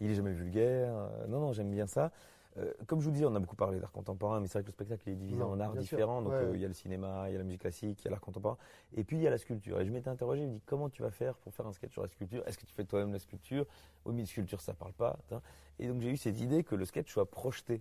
il 0.02 0.10
est 0.10 0.14
jamais 0.14 0.32
vulgaire. 0.32 0.94
euh, 0.94 1.26
non, 1.28 1.40
non, 1.40 1.52
j'aime 1.52 1.70
bien 1.70 1.86
ça. 1.86 2.10
Euh, 2.58 2.70
comme 2.86 3.00
je 3.00 3.06
vous 3.06 3.12
disais, 3.12 3.24
on 3.24 3.34
a 3.34 3.40
beaucoup 3.40 3.56
parlé 3.56 3.80
d'art 3.80 3.92
contemporain, 3.92 4.38
mais 4.40 4.46
c'est 4.46 4.54
vrai 4.58 4.62
que 4.62 4.66
le 4.68 4.72
spectacle 4.72 5.08
est 5.08 5.14
divisé 5.14 5.40
Non, 5.40 5.52
en 5.52 5.60
arts 5.60 5.72
sûr. 5.72 5.80
différents. 5.80 6.20
Donc 6.20 6.32
Ouais. 6.32 6.42
euh, 6.42 6.52
il 6.54 6.60
y 6.60 6.64
a 6.66 6.68
le 6.68 6.74
cinéma, 6.74 7.24
il 7.28 7.32
y 7.32 7.34
a 7.34 7.38
la 7.38 7.44
musique 7.44 7.62
classique, 7.62 8.02
il 8.02 8.04
y 8.04 8.08
a 8.08 8.10
l'art 8.10 8.20
contemporain, 8.20 8.58
et 8.94 9.04
puis 9.04 9.16
il 9.16 9.22
y 9.22 9.26
a 9.26 9.30
la 9.30 9.38
sculpture. 9.38 9.80
Et 9.80 9.86
je 9.86 9.90
m'étais 9.90 10.10
interrogé, 10.10 10.42
je 10.42 10.48
me 10.48 10.52
dis 10.52 10.62
comment 10.66 10.90
tu 10.90 11.00
vas 11.00 11.10
faire 11.10 11.34
pour 11.38 11.54
faire 11.54 11.66
un 11.66 11.72
sketch 11.72 11.92
sur 11.92 12.02
la 12.02 12.08
sculpture? 12.08 12.42
Est-ce 12.46 12.58
que 12.58 12.66
tu 12.66 12.74
fais 12.74 12.84
toi-même 12.84 13.10
la 13.12 13.18
sculpture? 13.20 13.64
Au 14.04 14.12
milieu 14.12 14.24
de 14.24 14.28
sculpture, 14.28 14.60
ça 14.60 14.74
parle 14.74 14.92
pas. 14.92 15.18
hein. 15.30 15.40
Et 15.78 15.88
donc 15.88 16.02
j'ai 16.02 16.10
eu 16.10 16.16
cette 16.18 16.38
idée 16.40 16.62
que 16.62 16.74
le 16.74 16.84
sketch 16.84 17.10
soit 17.10 17.30
projeté. 17.30 17.80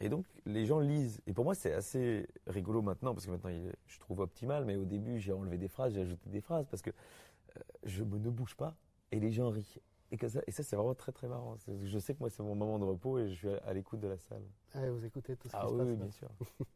Et 0.00 0.08
donc 0.08 0.26
les 0.46 0.66
gens 0.66 0.78
lisent. 0.78 1.20
Et 1.26 1.32
pour 1.32 1.44
moi, 1.44 1.56
c'est 1.56 1.72
assez 1.72 2.28
rigolo 2.46 2.82
maintenant, 2.82 3.14
parce 3.14 3.26
que 3.26 3.32
maintenant 3.32 3.50
il 3.50 3.72
je 3.88 3.98
trouve 3.98 4.20
optimal, 4.20 4.64
mais 4.64 4.76
au 4.76 4.84
début 4.84 5.18
j'ai 5.18 5.32
enlevé 5.32 5.58
des 5.58 5.68
phrases, 5.68 5.92
j'ai 5.94 6.02
ajouté 6.02 6.30
des 6.30 6.40
phrases, 6.40 6.66
parce 6.70 6.82
que 6.82 6.90
euh, 6.90 7.60
je 7.84 8.04
me 8.04 8.18
ne 8.18 8.30
bouge 8.30 8.54
pas 8.54 8.76
et 9.10 9.18
les 9.18 9.32
gens 9.32 9.50
rient. 9.50 9.80
Et, 10.14 10.16
que 10.16 10.28
ça, 10.28 10.40
et 10.46 10.52
ça, 10.52 10.62
c'est 10.62 10.76
vraiment 10.76 10.94
très 10.94 11.10
très 11.10 11.26
marrant. 11.26 11.56
Je 11.82 11.98
sais 11.98 12.14
que 12.14 12.20
moi, 12.20 12.30
c'est 12.30 12.42
mon 12.44 12.54
moment 12.54 12.78
de 12.78 12.84
repos 12.84 13.18
et 13.18 13.28
je 13.28 13.34
suis 13.34 13.48
à, 13.50 13.56
à 13.66 13.72
l'écoute 13.72 13.98
de 13.98 14.06
la 14.06 14.16
salle. 14.16 14.44
Vous 14.74 15.04
écoutez 15.04 15.36
tout 15.36 15.48
ce 15.48 15.52
qui 15.52 15.58
Ah 15.60 15.66
se 15.68 15.72
oui, 15.72 15.78
passe. 15.78 15.88
oui, 15.88 15.96
là. 15.96 16.02
bien 16.04 16.10
sûr. 16.10 16.28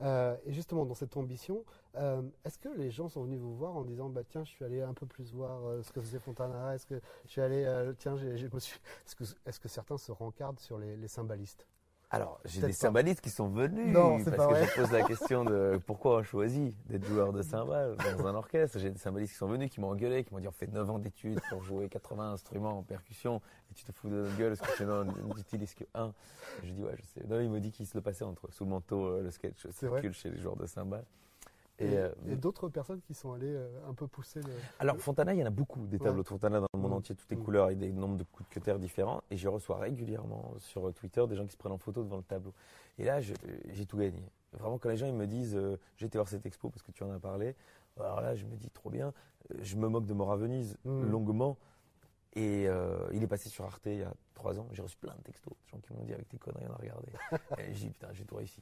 Euh, 0.00 0.36
et 0.44 0.52
justement, 0.52 0.86
dans 0.86 0.94
cette 0.94 1.16
ambition, 1.16 1.64
euh, 1.96 2.22
est-ce 2.44 2.56
que 2.56 2.68
les 2.68 2.88
gens 2.88 3.08
sont 3.08 3.24
venus 3.24 3.40
vous 3.40 3.56
voir 3.56 3.74
en 3.76 3.82
disant 3.82 4.08
bah, 4.08 4.22
Tiens, 4.22 4.44
je 4.44 4.50
suis 4.50 4.64
allé 4.64 4.80
un 4.80 4.94
peu 4.94 5.06
plus 5.06 5.32
voir 5.32 5.66
euh, 5.66 5.82
ce 5.82 5.90
que 5.90 6.00
faisait 6.00 6.20
Fontana 6.20 6.72
Est-ce 6.76 6.86
que 6.86 7.00
je 7.24 7.30
suis 7.32 7.40
allé. 7.40 7.64
tiens, 7.98 8.16
je 8.16 8.46
me 8.46 8.60
suis. 8.60 8.78
Est-ce 9.04 9.16
que, 9.16 9.24
est-ce 9.44 9.58
que 9.58 9.66
certains 9.68 9.98
se 9.98 10.12
rencardent 10.12 10.60
sur 10.60 10.78
les, 10.78 10.96
les 10.96 11.08
cymbalistes? 11.08 11.66
Alors, 12.10 12.40
j'ai 12.46 12.62
des 12.62 12.72
cymbalistes 12.72 13.20
qui 13.20 13.28
sont 13.28 13.48
venus 13.48 13.92
Non, 13.92 14.24
parce 14.24 14.36
pas 14.36 14.46
que 14.46 14.54
vrai. 14.54 14.66
je 14.66 14.80
pose 14.80 14.92
la 14.92 15.02
question 15.06 15.44
de 15.44 15.78
pourquoi 15.86 16.16
on 16.16 16.22
choisit 16.22 16.74
d'être 16.86 17.04
joueur 17.04 17.34
de 17.34 17.42
cymbales 17.42 17.96
dans 17.96 18.26
un 18.26 18.34
orchestre. 18.34 18.78
J'ai 18.78 18.90
des 18.90 18.98
cymbalistes 18.98 19.32
qui 19.32 19.38
sont 19.38 19.46
venus, 19.46 19.70
qui 19.70 19.78
m'ont 19.80 19.90
engueulé, 19.90 20.24
qui 20.24 20.32
m'ont 20.32 20.40
dit 20.40 20.48
on 20.48 20.52
fait 20.52 20.68
9 20.68 20.88
ans 20.88 20.98
d'études 20.98 21.38
pour 21.50 21.62
jouer 21.62 21.88
80 21.90 22.32
instruments 22.32 22.78
en 22.78 22.82
percussion 22.82 23.42
et 23.70 23.74
tu 23.74 23.84
te 23.84 23.92
fous 23.92 24.08
de 24.08 24.14
notre 24.14 24.36
gueule 24.38 24.56
parce 24.56 24.70
que 24.70 24.76
tu 24.78 24.84
n'en 24.84 25.04
utilises 25.36 25.74
que 25.74 25.84
un. 25.94 26.14
Je 26.64 26.72
dis 26.72 26.82
ouais, 26.82 26.96
je 26.96 27.04
sais. 27.04 27.26
Non, 27.28 27.40
il 27.40 27.50
me 27.50 27.60
dit 27.60 27.72
qu'il 27.72 27.86
se 27.86 27.94
le 27.94 28.00
passait 28.00 28.24
entre 28.24 28.50
sous 28.52 28.64
le 28.64 28.70
manteau, 28.70 29.04
euh, 29.04 29.22
le 29.22 29.30
sketch 29.30 29.66
circule 29.70 30.14
chez 30.14 30.30
les 30.30 30.38
joueurs 30.38 30.56
de 30.56 30.64
cymbales. 30.64 31.04
Et, 31.80 31.92
Et, 31.92 31.98
euh, 31.98 32.10
et 32.28 32.34
d'autres 32.36 32.68
personnes 32.68 33.00
qui 33.00 33.14
sont 33.14 33.32
allées 33.32 33.54
euh, 33.54 33.68
un 33.88 33.94
peu 33.94 34.06
pousser 34.08 34.40
le. 34.42 34.50
Alors 34.80 34.96
Fontana, 34.98 35.32
il 35.34 35.38
y 35.38 35.42
en 35.42 35.46
a 35.46 35.50
beaucoup 35.50 35.86
des 35.86 35.98
tableaux 35.98 36.16
Ouais. 36.18 36.22
de 36.24 36.28
Fontana 36.28 36.58
dans 36.60 36.66
le 36.74 36.80
monde 36.80 36.90
Mm. 36.90 36.94
entier, 36.94 37.14
toutes 37.14 37.30
les 37.30 37.36
Mm. 37.36 37.44
couleurs 37.44 37.70
et 37.70 37.76
des 37.76 37.92
nombres 37.92 38.16
de 38.16 38.24
coups 38.24 38.48
de 38.48 38.52
cutter 38.54 38.76
différents. 38.78 39.22
Et 39.30 39.36
je 39.36 39.46
reçois 39.48 39.78
régulièrement 39.78 40.54
sur 40.58 40.92
Twitter 40.94 41.24
des 41.28 41.36
gens 41.36 41.46
qui 41.46 41.52
se 41.52 41.56
prennent 41.56 41.72
en 41.72 41.78
photo 41.78 42.02
devant 42.02 42.16
le 42.16 42.22
tableau. 42.24 42.52
Et 42.98 43.04
là, 43.04 43.20
j'ai 43.20 43.86
tout 43.86 43.96
gagné. 43.98 44.22
Vraiment, 44.54 44.78
quand 44.78 44.88
les 44.88 44.96
gens 44.96 45.06
ils 45.06 45.14
me 45.14 45.26
disent 45.26 45.54
euh, 45.56 45.76
j'ai 45.96 46.06
été 46.06 46.18
voir 46.18 46.28
cette 46.28 46.44
expo 46.46 46.68
parce 46.70 46.82
que 46.82 46.90
tu 46.90 47.04
en 47.04 47.12
as 47.12 47.20
parlé, 47.20 47.54
alors 48.00 48.20
là, 48.20 48.34
je 48.34 48.44
me 48.44 48.56
dis 48.56 48.70
trop 48.70 48.90
bien. 48.90 49.12
Je 49.60 49.76
me 49.76 49.88
moque 49.88 50.06
de 50.06 50.14
Mort 50.14 50.32
à 50.32 50.36
Venise 50.36 50.76
Mm. 50.84 51.10
longuement. 51.10 51.56
Et 52.34 52.68
euh, 52.68 52.98
il 53.12 53.22
est 53.22 53.26
passé 53.28 53.48
sur 53.48 53.64
Arte 53.64 53.86
il 53.86 53.98
y 53.98 54.02
a 54.02 54.12
trois 54.34 54.58
ans. 54.58 54.66
J'ai 54.72 54.82
reçu 54.82 54.96
plein 54.96 55.14
de 55.14 55.22
textos, 55.22 55.52
de 55.52 55.68
gens 55.70 55.78
qui 55.78 55.92
m'ont 55.92 56.04
dit 56.04 56.12
avec 56.12 56.28
tes 56.28 56.38
conneries, 56.38 56.66
on 56.68 56.72
a 56.72 56.76
regardé. 56.76 57.08
et 57.58 57.72
j'ai 57.74 57.86
dit 57.86 57.90
putain, 57.90 58.08
j'ai 58.12 58.24
tout 58.24 58.36
réussi. 58.36 58.60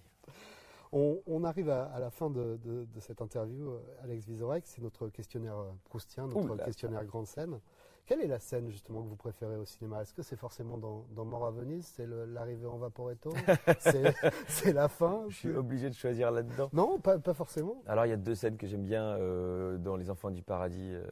On, 0.93 1.21
on 1.27 1.45
arrive 1.45 1.69
à, 1.71 1.85
à 1.87 1.99
la 2.01 2.11
fin 2.11 2.31
de, 2.31 2.59
de- 2.65 2.85
de 2.85 3.01
cette 3.01 3.21
interview, 3.21 3.71
euh, 3.71 3.81
Alex 4.03 4.25
Vizorek. 4.27 4.67
C'est 4.67 4.83
notre 4.83 5.09
questionnaire 5.09 5.59
euh, 5.59 5.71
proustien, 5.85 6.27
notre 6.27 6.51
Ouh 6.51 6.55
là. 6.55 6.65
questionnaire 6.65 7.05
grande 7.05 7.27
scène. 7.27 7.59
Quelle 8.07 8.21
est 8.21 8.29
la 8.29 8.39
scène 8.39 8.71
justement 8.71 9.03
que 9.03 9.09
vous 9.09 9.17
préférez 9.17 9.57
au 9.57 9.65
cinéma? 9.65 10.01
Est-ce 10.03 10.15
que 10.15 10.23
c'est 10.23 10.37
forcément 10.37 10.79
dans, 10.79 11.05
dans 11.17 11.25
Mort 11.25 11.45
à 11.45 11.51
Venise? 11.51 11.87
C'est 11.97 12.07
l'arrivée 12.07 12.67
en 12.69 12.77
Vaporetto? 12.79 13.33
C'est 14.47 14.73
la 14.73 14.89
fin? 14.89 15.25
Je 15.29 15.35
suis 15.35 15.51
obligé 15.57 15.89
de 15.91 15.95
choisir 15.97 16.31
là-dedans. 16.31 16.71
Non, 16.73 17.01
pas, 17.01 17.19
pas 17.19 17.35
forcément. 17.35 17.83
Alors 17.85 18.07
il 18.07 18.11
y 18.11 18.13
a 18.13 18.17
deux 18.17 18.37
scènes 18.37 18.57
que 18.59 18.69
j'aime 18.69 18.85
bien 18.85 19.17
euh, 19.17 19.77
dans 19.79 19.97
Les 19.97 20.09
Enfants 20.09 20.31
du 20.31 20.45
Paradis, 20.45 20.93
euh, 20.95 21.05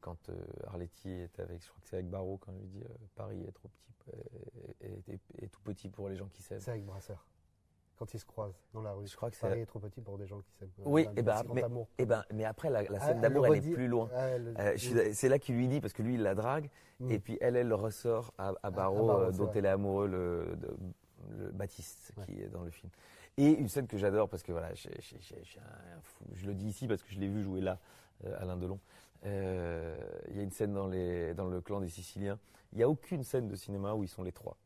quand 0.00 0.30
Arletty 0.68 1.10
est 1.10 1.40
avec, 1.40 1.62
je 1.64 1.68
crois 1.68 1.80
que 1.82 1.88
c'est 1.88 1.96
avec 1.96 2.08
Barreau, 2.08 2.38
quand 2.38 2.52
il 2.52 2.60
lui 2.60 2.68
dit 2.68 2.84
Paris 3.16 3.42
est 3.46 3.52
trop 3.52 3.68
petit, 3.68 4.12
et, 5.42 5.48
tout 5.48 5.60
petit 5.62 5.88
pour 5.88 6.08
les 6.08 6.14
gens 6.16 6.28
qui 6.32 6.42
s'aiment. 6.42 6.60
C'est 6.60 6.70
avec 6.70 6.84
Brasseur 6.84 7.26
quand 8.00 8.14
ils 8.14 8.18
se 8.18 8.24
croisent 8.24 8.58
dans 8.72 8.80
la 8.80 8.92
rue. 8.92 9.06
Je 9.06 9.14
crois 9.14 9.30
que 9.30 9.36
Paris 9.36 9.60
est 9.60 9.66
trop 9.66 9.78
petit 9.78 10.00
pour 10.00 10.16
des 10.16 10.26
gens 10.26 10.40
qui 10.40 10.50
s'aiment. 10.58 10.70
Oui, 10.86 11.02
et 11.02 11.08
eh 11.18 11.22
ben, 11.22 11.42
mais, 11.52 11.60
et 11.60 11.64
eh 11.98 12.06
ben, 12.06 12.24
mais 12.32 12.46
après 12.46 12.70
la, 12.70 12.82
scène 12.86 13.18
ah, 13.18 13.20
d'amour, 13.20 13.46
elle, 13.46 13.56
est 13.56 13.70
plus 13.70 13.88
loin. 13.88 14.08
Ah, 14.56 14.72
c'est 14.78 15.28
là 15.28 15.38
qu'il 15.38 15.56
lui 15.56 15.68
dit 15.68 15.82
parce 15.82 15.92
que 15.92 16.02
lui 16.02 16.14
il 16.14 16.22
la 16.22 16.34
drague 16.34 16.70
mm. 17.00 17.10
et 17.10 17.18
puis 17.18 17.36
elle, 17.42 17.56
elle 17.56 17.68
le 17.68 17.74
ressort 17.74 18.32
à, 18.38 18.54
à 18.62 18.70
Barreau, 18.70 19.30
dont 19.32 19.50
elle 19.52 19.66
est 19.66 19.68
amoureux, 19.68 20.06
le, 20.06 20.58
le 21.38 21.50
Baptiste 21.50 22.14
qui 22.24 22.40
est 22.40 22.48
dans 22.48 22.62
le 22.62 22.70
film. 22.70 22.90
Et 23.36 23.50
une 23.50 23.68
scène 23.68 23.86
que 23.86 23.98
j'adore 23.98 24.30
parce 24.30 24.42
que 24.42 24.52
voilà, 24.52 24.72
je, 24.72 24.88
je, 26.34 26.46
le 26.46 26.54
dis 26.54 26.68
ici 26.68 26.88
parce 26.88 27.02
que 27.02 27.12
je 27.12 27.20
l'ai 27.20 27.28
vu 27.28 27.42
jouer 27.42 27.60
là, 27.60 27.78
euh, 28.24 28.40
Alain 28.40 28.56
Delon. 28.56 28.80
Euh, 29.26 29.94
il 30.30 30.36
y 30.36 30.40
a 30.40 30.42
une 30.42 30.50
scène 30.50 30.72
dans, 30.72 30.86
les, 30.86 31.34
dans 31.34 31.48
le 31.48 31.60
clan 31.60 31.80
des 31.80 31.88
Siciliens. 31.90 32.38
Il 32.72 32.78
n'y 32.78 32.82
a 32.82 32.88
aucune 32.88 33.24
scène 33.24 33.46
de 33.46 33.56
cinéma 33.56 33.92
où 33.92 34.02
ils 34.02 34.08
sont 34.08 34.22
les 34.22 34.32
trois. 34.32 34.56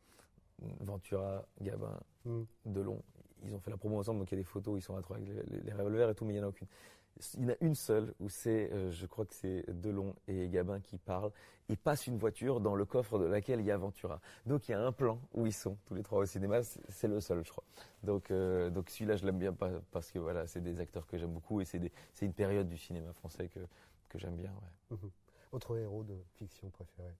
Ventura, 0.80 1.44
Gabin, 1.60 1.98
mm. 2.24 2.42
Delon. 2.66 3.02
Ils 3.46 3.54
ont 3.54 3.60
fait 3.60 3.70
la 3.70 3.76
promo 3.76 3.98
ensemble, 3.98 4.20
donc 4.20 4.30
il 4.32 4.34
y 4.34 4.38
a 4.38 4.42
des 4.42 4.48
photos, 4.48 4.78
ils 4.78 4.82
sont 4.82 4.96
à 4.96 5.02
trois 5.02 5.16
avec 5.16 5.28
les, 5.28 5.60
les 5.60 5.72
revolvers 5.72 6.10
et 6.10 6.14
tout, 6.14 6.24
mais 6.24 6.34
il 6.34 6.36
n'y 6.36 6.42
en 6.42 6.46
a 6.46 6.48
aucune. 6.48 6.66
Il 7.38 7.44
y 7.44 7.46
en 7.46 7.50
a 7.50 7.56
une 7.60 7.76
seule 7.76 8.12
où 8.18 8.28
c'est, 8.28 8.72
euh, 8.72 8.90
je 8.90 9.06
crois 9.06 9.24
que 9.24 9.34
c'est 9.34 9.64
Delon 9.68 10.16
et 10.26 10.48
Gabin 10.48 10.80
qui 10.80 10.98
parlent 10.98 11.30
et 11.68 11.76
passent 11.76 12.08
une 12.08 12.18
voiture 12.18 12.60
dans 12.60 12.74
le 12.74 12.84
coffre 12.84 13.20
de 13.20 13.24
laquelle 13.24 13.60
il 13.60 13.66
y 13.66 13.70
a 13.70 13.76
Ventura. 13.76 14.20
Donc 14.46 14.68
il 14.68 14.72
y 14.72 14.74
a 14.74 14.84
un 14.84 14.90
plan 14.90 15.20
où 15.32 15.46
ils 15.46 15.52
sont 15.52 15.76
tous 15.86 15.94
les 15.94 16.02
trois 16.02 16.18
au 16.18 16.26
cinéma, 16.26 16.62
c'est 16.62 17.06
le 17.06 17.20
seul, 17.20 17.44
je 17.44 17.50
crois. 17.50 17.62
Donc, 18.02 18.30
euh, 18.30 18.68
donc 18.68 18.90
celui-là, 18.90 19.14
je 19.14 19.24
l'aime 19.24 19.38
bien 19.38 19.54
parce 19.92 20.10
que 20.10 20.18
voilà, 20.18 20.48
c'est 20.48 20.60
des 20.60 20.80
acteurs 20.80 21.06
que 21.06 21.16
j'aime 21.16 21.32
beaucoup 21.32 21.60
et 21.60 21.64
c'est 21.64 21.80
une 22.22 22.32
période 22.32 22.68
du 22.68 22.76
cinéma 22.76 23.12
français 23.12 23.48
que, 23.48 23.60
que 24.08 24.18
j'aime 24.18 24.36
bien. 24.36 24.50
Ouais. 24.50 24.96
Mhm. 24.96 25.10
Autre 25.52 25.78
héros 25.78 26.02
de 26.02 26.16
fiction 26.34 26.68
préféré? 26.70 27.14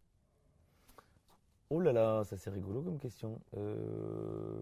Oh 1.71 1.81
là 1.81 1.93
là, 1.93 2.25
ça 2.25 2.37
c'est 2.37 2.51
rigolo 2.51 2.83
comme 2.83 2.99
question. 2.99 3.41
Euh, 3.57 4.61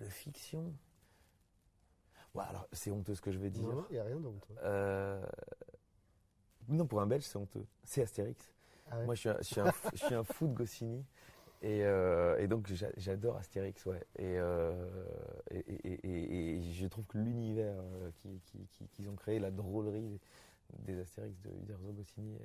de 0.00 0.08
fiction 0.08 0.72
alors, 2.38 2.68
c'est 2.72 2.90
honteux 2.90 3.14
ce 3.14 3.20
que 3.20 3.32
je 3.32 3.38
vais 3.38 3.50
dire. 3.50 3.68
Non, 3.68 3.84
il 3.90 3.94
n'y 3.94 3.98
a 3.98 4.04
rien 4.04 4.20
d'honteux. 4.20 4.54
Euh, 4.62 5.24
non, 6.68 6.86
pour 6.86 7.00
un 7.00 7.06
Belge, 7.06 7.24
c'est 7.24 7.36
honteux. 7.36 7.66
C'est 7.82 8.02
Astérix. 8.02 8.52
Ah 8.90 9.02
Moi, 9.04 9.14
je 9.14 9.20
suis, 9.20 9.28
un, 9.28 9.38
je, 9.40 9.96
suis 9.96 10.14
un, 10.14 10.24
fou 10.24 10.46
de 10.46 10.54
Goscinny. 10.54 11.04
Et, 11.62 11.84
euh, 11.84 12.46
donc, 12.46 12.72
j'adore 12.96 13.36
Astérix, 13.36 13.84
ouais. 13.86 14.02
Euh, 14.20 15.04
et, 15.50 16.56
et, 16.56 16.62
je 16.72 16.86
trouve 16.86 17.06
que 17.06 17.18
l'univers 17.18 17.76
qu'ils 18.92 19.08
ont 19.08 19.16
créé, 19.16 19.38
la 19.38 19.50
drôlerie 19.50 20.20
des 20.78 20.98
Astérix 21.00 21.40
de 21.40 21.50
Uderzo 21.50 21.92
Goscinny 21.92 22.36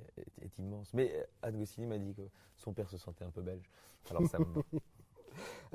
est, 0.42 0.58
immense. 0.58 0.92
Mais 0.94 1.26
Anne 1.42 1.58
Goscinny 1.58 1.86
m'a 1.86 1.98
dit 1.98 2.14
que 2.14 2.28
son 2.56 2.72
père 2.72 2.88
se 2.88 2.98
sentait 2.98 3.24
un 3.24 3.30
peu 3.30 3.42
belge. 3.42 3.70
Alors, 4.10 4.26
ça 4.28 4.38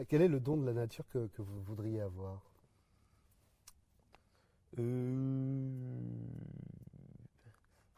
Quel 0.08 0.22
est 0.22 0.28
le 0.28 0.40
don 0.40 0.58
de 0.58 0.66
la 0.66 0.74
nature 0.74 1.08
que, 1.10 1.28
que 1.28 1.42
vous 1.42 1.62
voudriez 1.62 2.02
avoir? 2.02 2.42
Euh... 4.80 5.70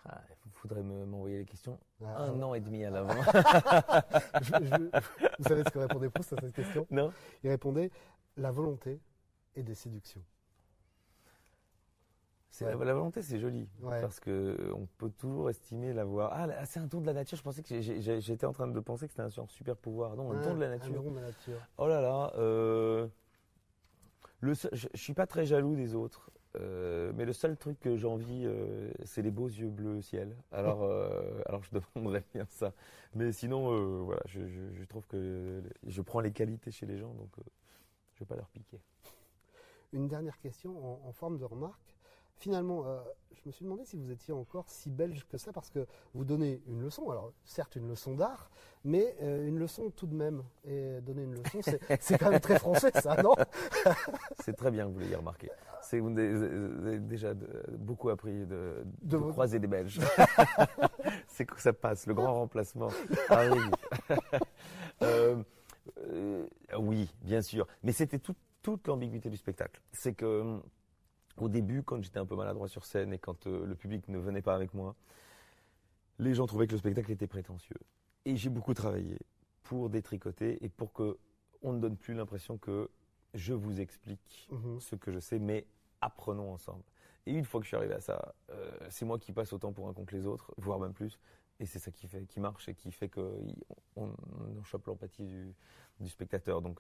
Ah, 0.05 0.21
il 0.45 0.51
faudrait 0.51 0.83
m'envoyer 0.83 1.37
les 1.39 1.45
questions 1.45 1.79
ah, 2.03 2.23
un 2.23 2.41
an 2.41 2.53
et 2.53 2.59
demi 2.59 2.83
à 2.83 2.89
l'avant. 2.91 3.13
vous 3.13 3.23
savez 5.47 5.63
ce 5.63 5.69
que 5.69 5.79
répondait 5.79 6.09
Proust 6.09 6.33
à 6.33 6.41
cette 6.41 6.53
question? 6.53 6.85
Non. 6.91 7.13
Il 7.43 7.49
répondait 7.49 7.89
la 8.37 8.51
volonté 8.51 8.99
et 9.55 9.63
des 9.63 9.75
séductions. 9.75 10.23
La, 12.61 12.75
volonté, 12.75 13.21
c'est 13.21 13.39
joli. 13.39 13.67
Parce 13.81 14.19
qu'on 14.19 14.87
peut 14.97 15.09
toujours 15.09 15.49
estimer 15.49 15.93
l'avoir. 15.93 16.31
Ah, 16.33 16.65
c'est 16.65 16.79
un 16.79 16.85
don 16.85 17.01
de 17.01 17.07
la 17.07 17.13
nature. 17.13 17.37
Je 17.37 17.43
pensais 17.43 17.63
que 17.63 17.81
j'étais 17.81 18.45
en 18.45 18.53
train 18.53 18.67
de 18.67 18.79
penser 18.79 19.07
que 19.07 19.13
c'était 19.13 19.39
un 19.39 19.47
super 19.47 19.75
pouvoir. 19.75 20.15
Non, 20.15 20.31
un 20.31 20.41
don 20.41 20.53
de 20.55 20.59
la 20.59 20.69
nature. 20.69 20.93
Un 20.93 21.03
don 21.03 21.11
de 21.11 21.15
la 21.15 21.27
nature. 21.27 21.59
Oh 21.77 21.87
là 21.87 22.01
là. 22.01 22.31
Euh, 22.37 23.07
le, 24.39 24.53
je, 24.53 24.87
ne 24.91 24.97
suis 24.97 25.13
pas 25.13 25.25
très 25.25 25.45
jaloux 25.45 25.75
des 25.75 25.95
autres. 25.95 26.29
Euh, 26.55 27.11
mais 27.15 27.25
le 27.25 27.33
seul 27.33 27.57
truc 27.57 27.79
que 27.79 27.97
j'envie, 27.97 28.43
euh, 28.45 28.91
c'est 29.05 29.21
les 29.21 29.31
beaux 29.31 29.47
yeux 29.47 29.69
bleus 29.69 29.97
au 29.97 30.01
ciel. 30.01 30.35
Alors, 30.51 30.83
euh, 30.83 31.41
alors 31.47 31.63
je 31.63 31.79
demanderais 31.79 32.23
bien 32.33 32.45
ça. 32.49 32.73
Mais 33.15 33.31
sinon, 33.31 34.03
voilà, 34.03 34.21
je, 34.25 34.41
je, 34.47 34.83
trouve 34.85 35.05
que 35.07 35.63
je 35.85 36.01
prends 36.01 36.19
les 36.19 36.31
qualités 36.31 36.71
chez 36.71 36.85
les 36.85 36.97
gens, 36.97 37.13
donc 37.13 37.29
je 38.15 38.19
vais 38.19 38.25
pas 38.25 38.35
leur 38.35 38.49
piquer. 38.49 38.79
Une 39.93 40.07
dernière 40.07 40.37
question 40.39 41.03
en, 41.05 41.07
en 41.07 41.11
forme 41.11 41.37
de 41.37 41.45
remarque. 41.45 41.92
Finalement, 42.43 42.83
je 43.31 43.39
me 43.45 43.51
suis 43.53 43.63
demandé 43.63 43.85
si 43.85 43.95
vous 43.95 44.11
étiez 44.11 44.33
encore 44.33 44.67
si 44.67 44.89
belge 44.89 45.25
que 45.29 45.37
ça, 45.37 45.53
parce 45.53 45.69
que 45.69 45.87
vous 46.13 46.25
donnez 46.25 46.61
une 46.67 46.81
leçon, 46.81 47.09
alors 47.09 47.31
certes 47.45 47.77
une 47.77 47.87
leçon 47.87 48.15
d'art, 48.15 48.51
mais 48.83 49.15
une 49.21 49.57
leçon 49.57 49.91
tout 49.95 50.07
de 50.07 50.13
même. 50.13 50.43
Et 50.65 50.99
donner 50.99 51.23
une 51.23 51.35
leçon, 51.35 51.61
c'est 51.61 52.17
quand 52.19 52.29
même 52.29 52.41
très 52.41 52.59
français, 52.59 52.91
ça, 53.01 53.15
non? 53.23 53.33
C'est 54.43 54.57
très 54.57 54.71
bien 54.71 54.87
que 54.87 54.91
vous 54.91 54.99
l'ayez 54.99 55.15
remarqué 55.15 55.49
vous 55.99 56.19
avez 56.19 56.99
déjà 56.99 57.33
beaucoup 57.77 58.09
appris 58.09 58.45
de, 58.45 59.17
croiser 59.31 59.59
des 59.59 59.67
Belges. 59.67 59.99
c'est 61.27 61.45
que 61.45 61.59
ça 61.59 61.73
passe, 61.73 62.07
le 62.07 62.13
grand 62.13 62.33
remplacement 62.33 62.89
arrive. 63.29 63.71
Euh, 65.01 65.43
euh, 66.07 66.47
oui, 66.79 67.13
bien 67.21 67.41
sûr. 67.41 67.67
Mais 67.83 67.91
c'était 67.91 68.19
toute 68.19 68.87
l'ambiguïté 68.87 69.29
du 69.29 69.37
spectacle. 69.37 69.81
C'est 69.91 70.13
que 70.13 70.59
au 71.37 71.49
début, 71.49 71.83
quand 71.83 72.01
j'étais 72.01 72.19
un 72.19 72.25
peu 72.25 72.35
maladroit 72.35 72.67
sur 72.67 72.85
scène 72.85 73.13
et 73.13 73.19
quand 73.19 73.47
euh, 73.47 73.65
le 73.65 73.75
public 73.75 74.07
ne 74.07 74.17
venait 74.17 74.41
pas 74.41 74.55
avec 74.55 74.73
moi, 74.73 74.95
les 76.19 76.33
gens 76.33 76.45
trouvaient 76.45 76.67
que 76.67 76.73
le 76.73 76.77
spectacle 76.77 77.11
était 77.11 77.27
prétentieux. 77.27 77.79
Et 78.25 78.35
j'ai 78.35 78.49
beaucoup 78.49 78.73
travaillé 78.73 79.17
pour 79.63 79.89
détricoter 79.89 80.63
et 80.63 80.69
pour 80.69 80.93
que 80.93 81.17
on 81.61 81.73
ne 81.73 81.79
donne 81.79 81.97
plus 81.97 82.13
l'impression 82.13 82.57
que 82.57 82.89
je 83.33 83.53
vous 83.53 83.79
explique 83.79 84.47
mhm. 84.51 84.79
ce 84.79 84.95
que 84.95 85.11
je 85.11 85.19
sais, 85.19 85.39
mais 85.39 85.65
apprenons 86.01 86.51
ensemble. 86.51 86.83
Et 87.25 87.31
une 87.31 87.45
fois 87.45 87.61
que 87.61 87.65
je 87.65 87.69
suis 87.69 87.77
arrivé 87.77 87.93
à 87.93 88.01
ça, 88.01 88.35
euh, 88.51 88.71
c'est 88.89 89.05
moi 89.05 89.17
qui 89.17 89.31
passe 89.31 89.53
autant 89.53 89.71
pour 89.71 89.87
un 89.87 89.93
con 89.93 90.03
que 90.03 90.15
les 90.15 90.27
autres, 90.27 90.53
voire 90.57 90.79
même 90.79 90.93
plus. 90.93 91.19
Et 91.59 91.65
c'est 91.65 91.79
ça 91.79 91.91
qui 91.91 92.07
fait, 92.07 92.25
qui 92.25 92.39
marche 92.39 92.67
et 92.67 92.75
qui 92.75 92.91
fait 92.91 93.07
qu'on 93.07 93.55
on, 93.95 94.63
chope 94.65 94.85
l'empathie 94.87 95.23
du, 95.23 95.55
du, 95.99 96.09
spectateur. 96.09 96.61
Donc, 96.61 96.79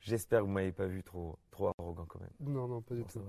j'espère 0.00 0.40
que 0.40 0.44
vous 0.44 0.52
m'avez 0.52 0.72
pas 0.72 0.86
vu 0.86 1.02
trop, 1.02 1.38
trop 1.50 1.72
arrogant 1.78 2.04
quand 2.04 2.20
même. 2.20 2.30
Non, 2.40 2.68
non, 2.68 2.82
pas 2.82 2.94
du 2.94 3.04
tout. 3.04 3.22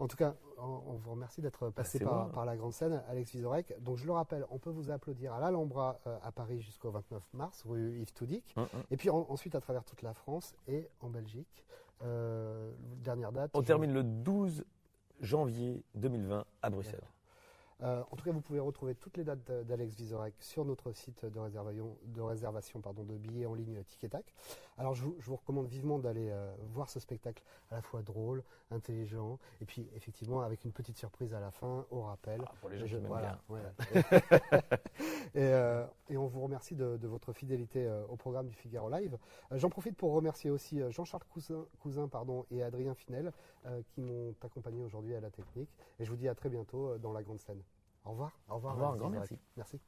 En 0.00 0.08
tout 0.08 0.16
cas, 0.16 0.34
on, 0.58 0.94
vous 0.94 1.10
remercie 1.12 1.40
d'être 1.40 1.70
passé 1.70 1.98
par, 2.00 2.30
par, 2.30 2.44
la 2.44 2.56
grande 2.56 2.72
scène, 2.72 3.02
Alex 3.08 3.32
Vizorek. 3.32 3.74
Donc, 3.80 3.96
je 3.96 4.06
le 4.06 4.12
rappelle, 4.12 4.44
on 4.50 4.58
peut 4.58 4.70
vous 4.70 4.90
applaudir 4.90 5.32
à 5.32 5.40
l'Alhambra 5.40 6.00
euh, 6.06 6.18
à 6.22 6.32
Paris 6.32 6.60
jusqu'au 6.60 6.90
29 6.90 7.22
mars, 7.32 7.62
rue 7.66 7.98
Yves 8.00 8.12
Toudic. 8.12 8.54
Hum, 8.56 8.66
hum. 8.74 8.82
Et 8.90 8.96
puis 8.96 9.10
ensuite 9.10 9.54
à 9.54 9.60
travers 9.60 9.84
toute 9.84 10.02
la 10.02 10.14
France 10.14 10.54
et 10.66 10.88
en 11.00 11.10
Belgique. 11.10 11.64
Euh, 12.02 12.72
dernière 12.98 13.32
date. 13.32 13.50
On 13.54 13.62
termine 13.62 13.92
le 13.92 14.02
12 14.02 14.64
janvier 15.20 15.84
2020 15.94 16.44
à 16.62 16.70
Bruxelles. 16.70 17.06
Euh, 17.84 18.02
en 18.10 18.16
tout 18.16 18.24
cas, 18.24 18.32
vous 18.32 18.40
pouvez 18.40 18.60
retrouver 18.60 18.94
toutes 18.94 19.16
les 19.18 19.24
dates 19.24 19.50
d'Alex 19.66 19.94
Vizorek 19.94 20.34
sur 20.40 20.64
notre 20.64 20.92
site 20.92 21.24
de 21.26 21.38
réservation 21.38 21.96
de, 22.04 22.22
réservation, 22.22 22.80
pardon, 22.80 23.02
de 23.04 23.16
billets 23.16 23.44
en 23.44 23.54
ligne 23.54 23.82
Ticketak. 23.84 24.24
Alors, 24.78 24.94
je 24.94 25.04
vous, 25.04 25.36
recommande 25.36 25.66
vivement 25.66 25.98
d'aller 25.98 26.30
euh, 26.30 26.50
voir 26.72 26.88
ce 26.88 26.98
spectacle 26.98 27.42
à 27.70 27.76
la 27.76 27.82
fois 27.82 28.02
drôle, 28.02 28.42
intelligent, 28.70 29.38
et 29.60 29.66
puis 29.66 29.86
effectivement 29.94 30.40
avec 30.40 30.64
une 30.64 30.72
petite 30.72 30.96
surprise 30.96 31.34
à 31.34 31.40
la 31.40 31.50
fin, 31.50 31.84
au 31.90 32.02
rappel. 32.02 32.40
Ah, 32.46 32.52
pour 32.60 32.70
les 32.70 32.78
gens 32.78 32.86
qui 32.86 32.96
bien. 32.96 33.38
Euh, 35.36 35.84
et, 36.08 36.16
on 36.16 36.26
vous 36.26 36.40
remercie 36.42 36.76
de, 36.76 36.98
votre 37.08 37.32
fidélité 37.32 37.90
au 38.08 38.14
programme 38.14 38.46
du 38.46 38.54
Figaro 38.54 38.88
Live. 38.88 39.18
J'en 39.50 39.68
profite 39.68 39.96
pour 39.96 40.12
remercier 40.12 40.48
aussi 40.48 40.80
Jean-Charles 40.90 41.24
Cousin, 41.28 41.66
Cousin 41.80 42.06
pardon, 42.06 42.46
et 42.52 42.62
Adrien 42.62 42.94
Finel 42.94 43.32
qui 43.88 44.00
m'ont 44.00 44.32
accompagné 44.42 44.80
aujourd'hui 44.82 45.14
à 45.14 45.20
la 45.20 45.30
technique. 45.30 45.70
Et 45.98 46.04
je 46.04 46.10
vous 46.10 46.16
dis 46.16 46.28
à 46.28 46.36
très 46.36 46.50
bientôt 46.50 46.98
dans 46.98 47.12
la 47.12 47.22
grande 47.24 47.40
scène. 47.40 47.62
Au 48.04 48.10
revoir. 48.12 48.32
Au 48.48 48.56
revoir. 48.56 48.72
Au 48.72 48.74
revoir. 48.74 48.96
Grand 48.96 49.10
merci. 49.10 49.38
Merci. 49.56 49.80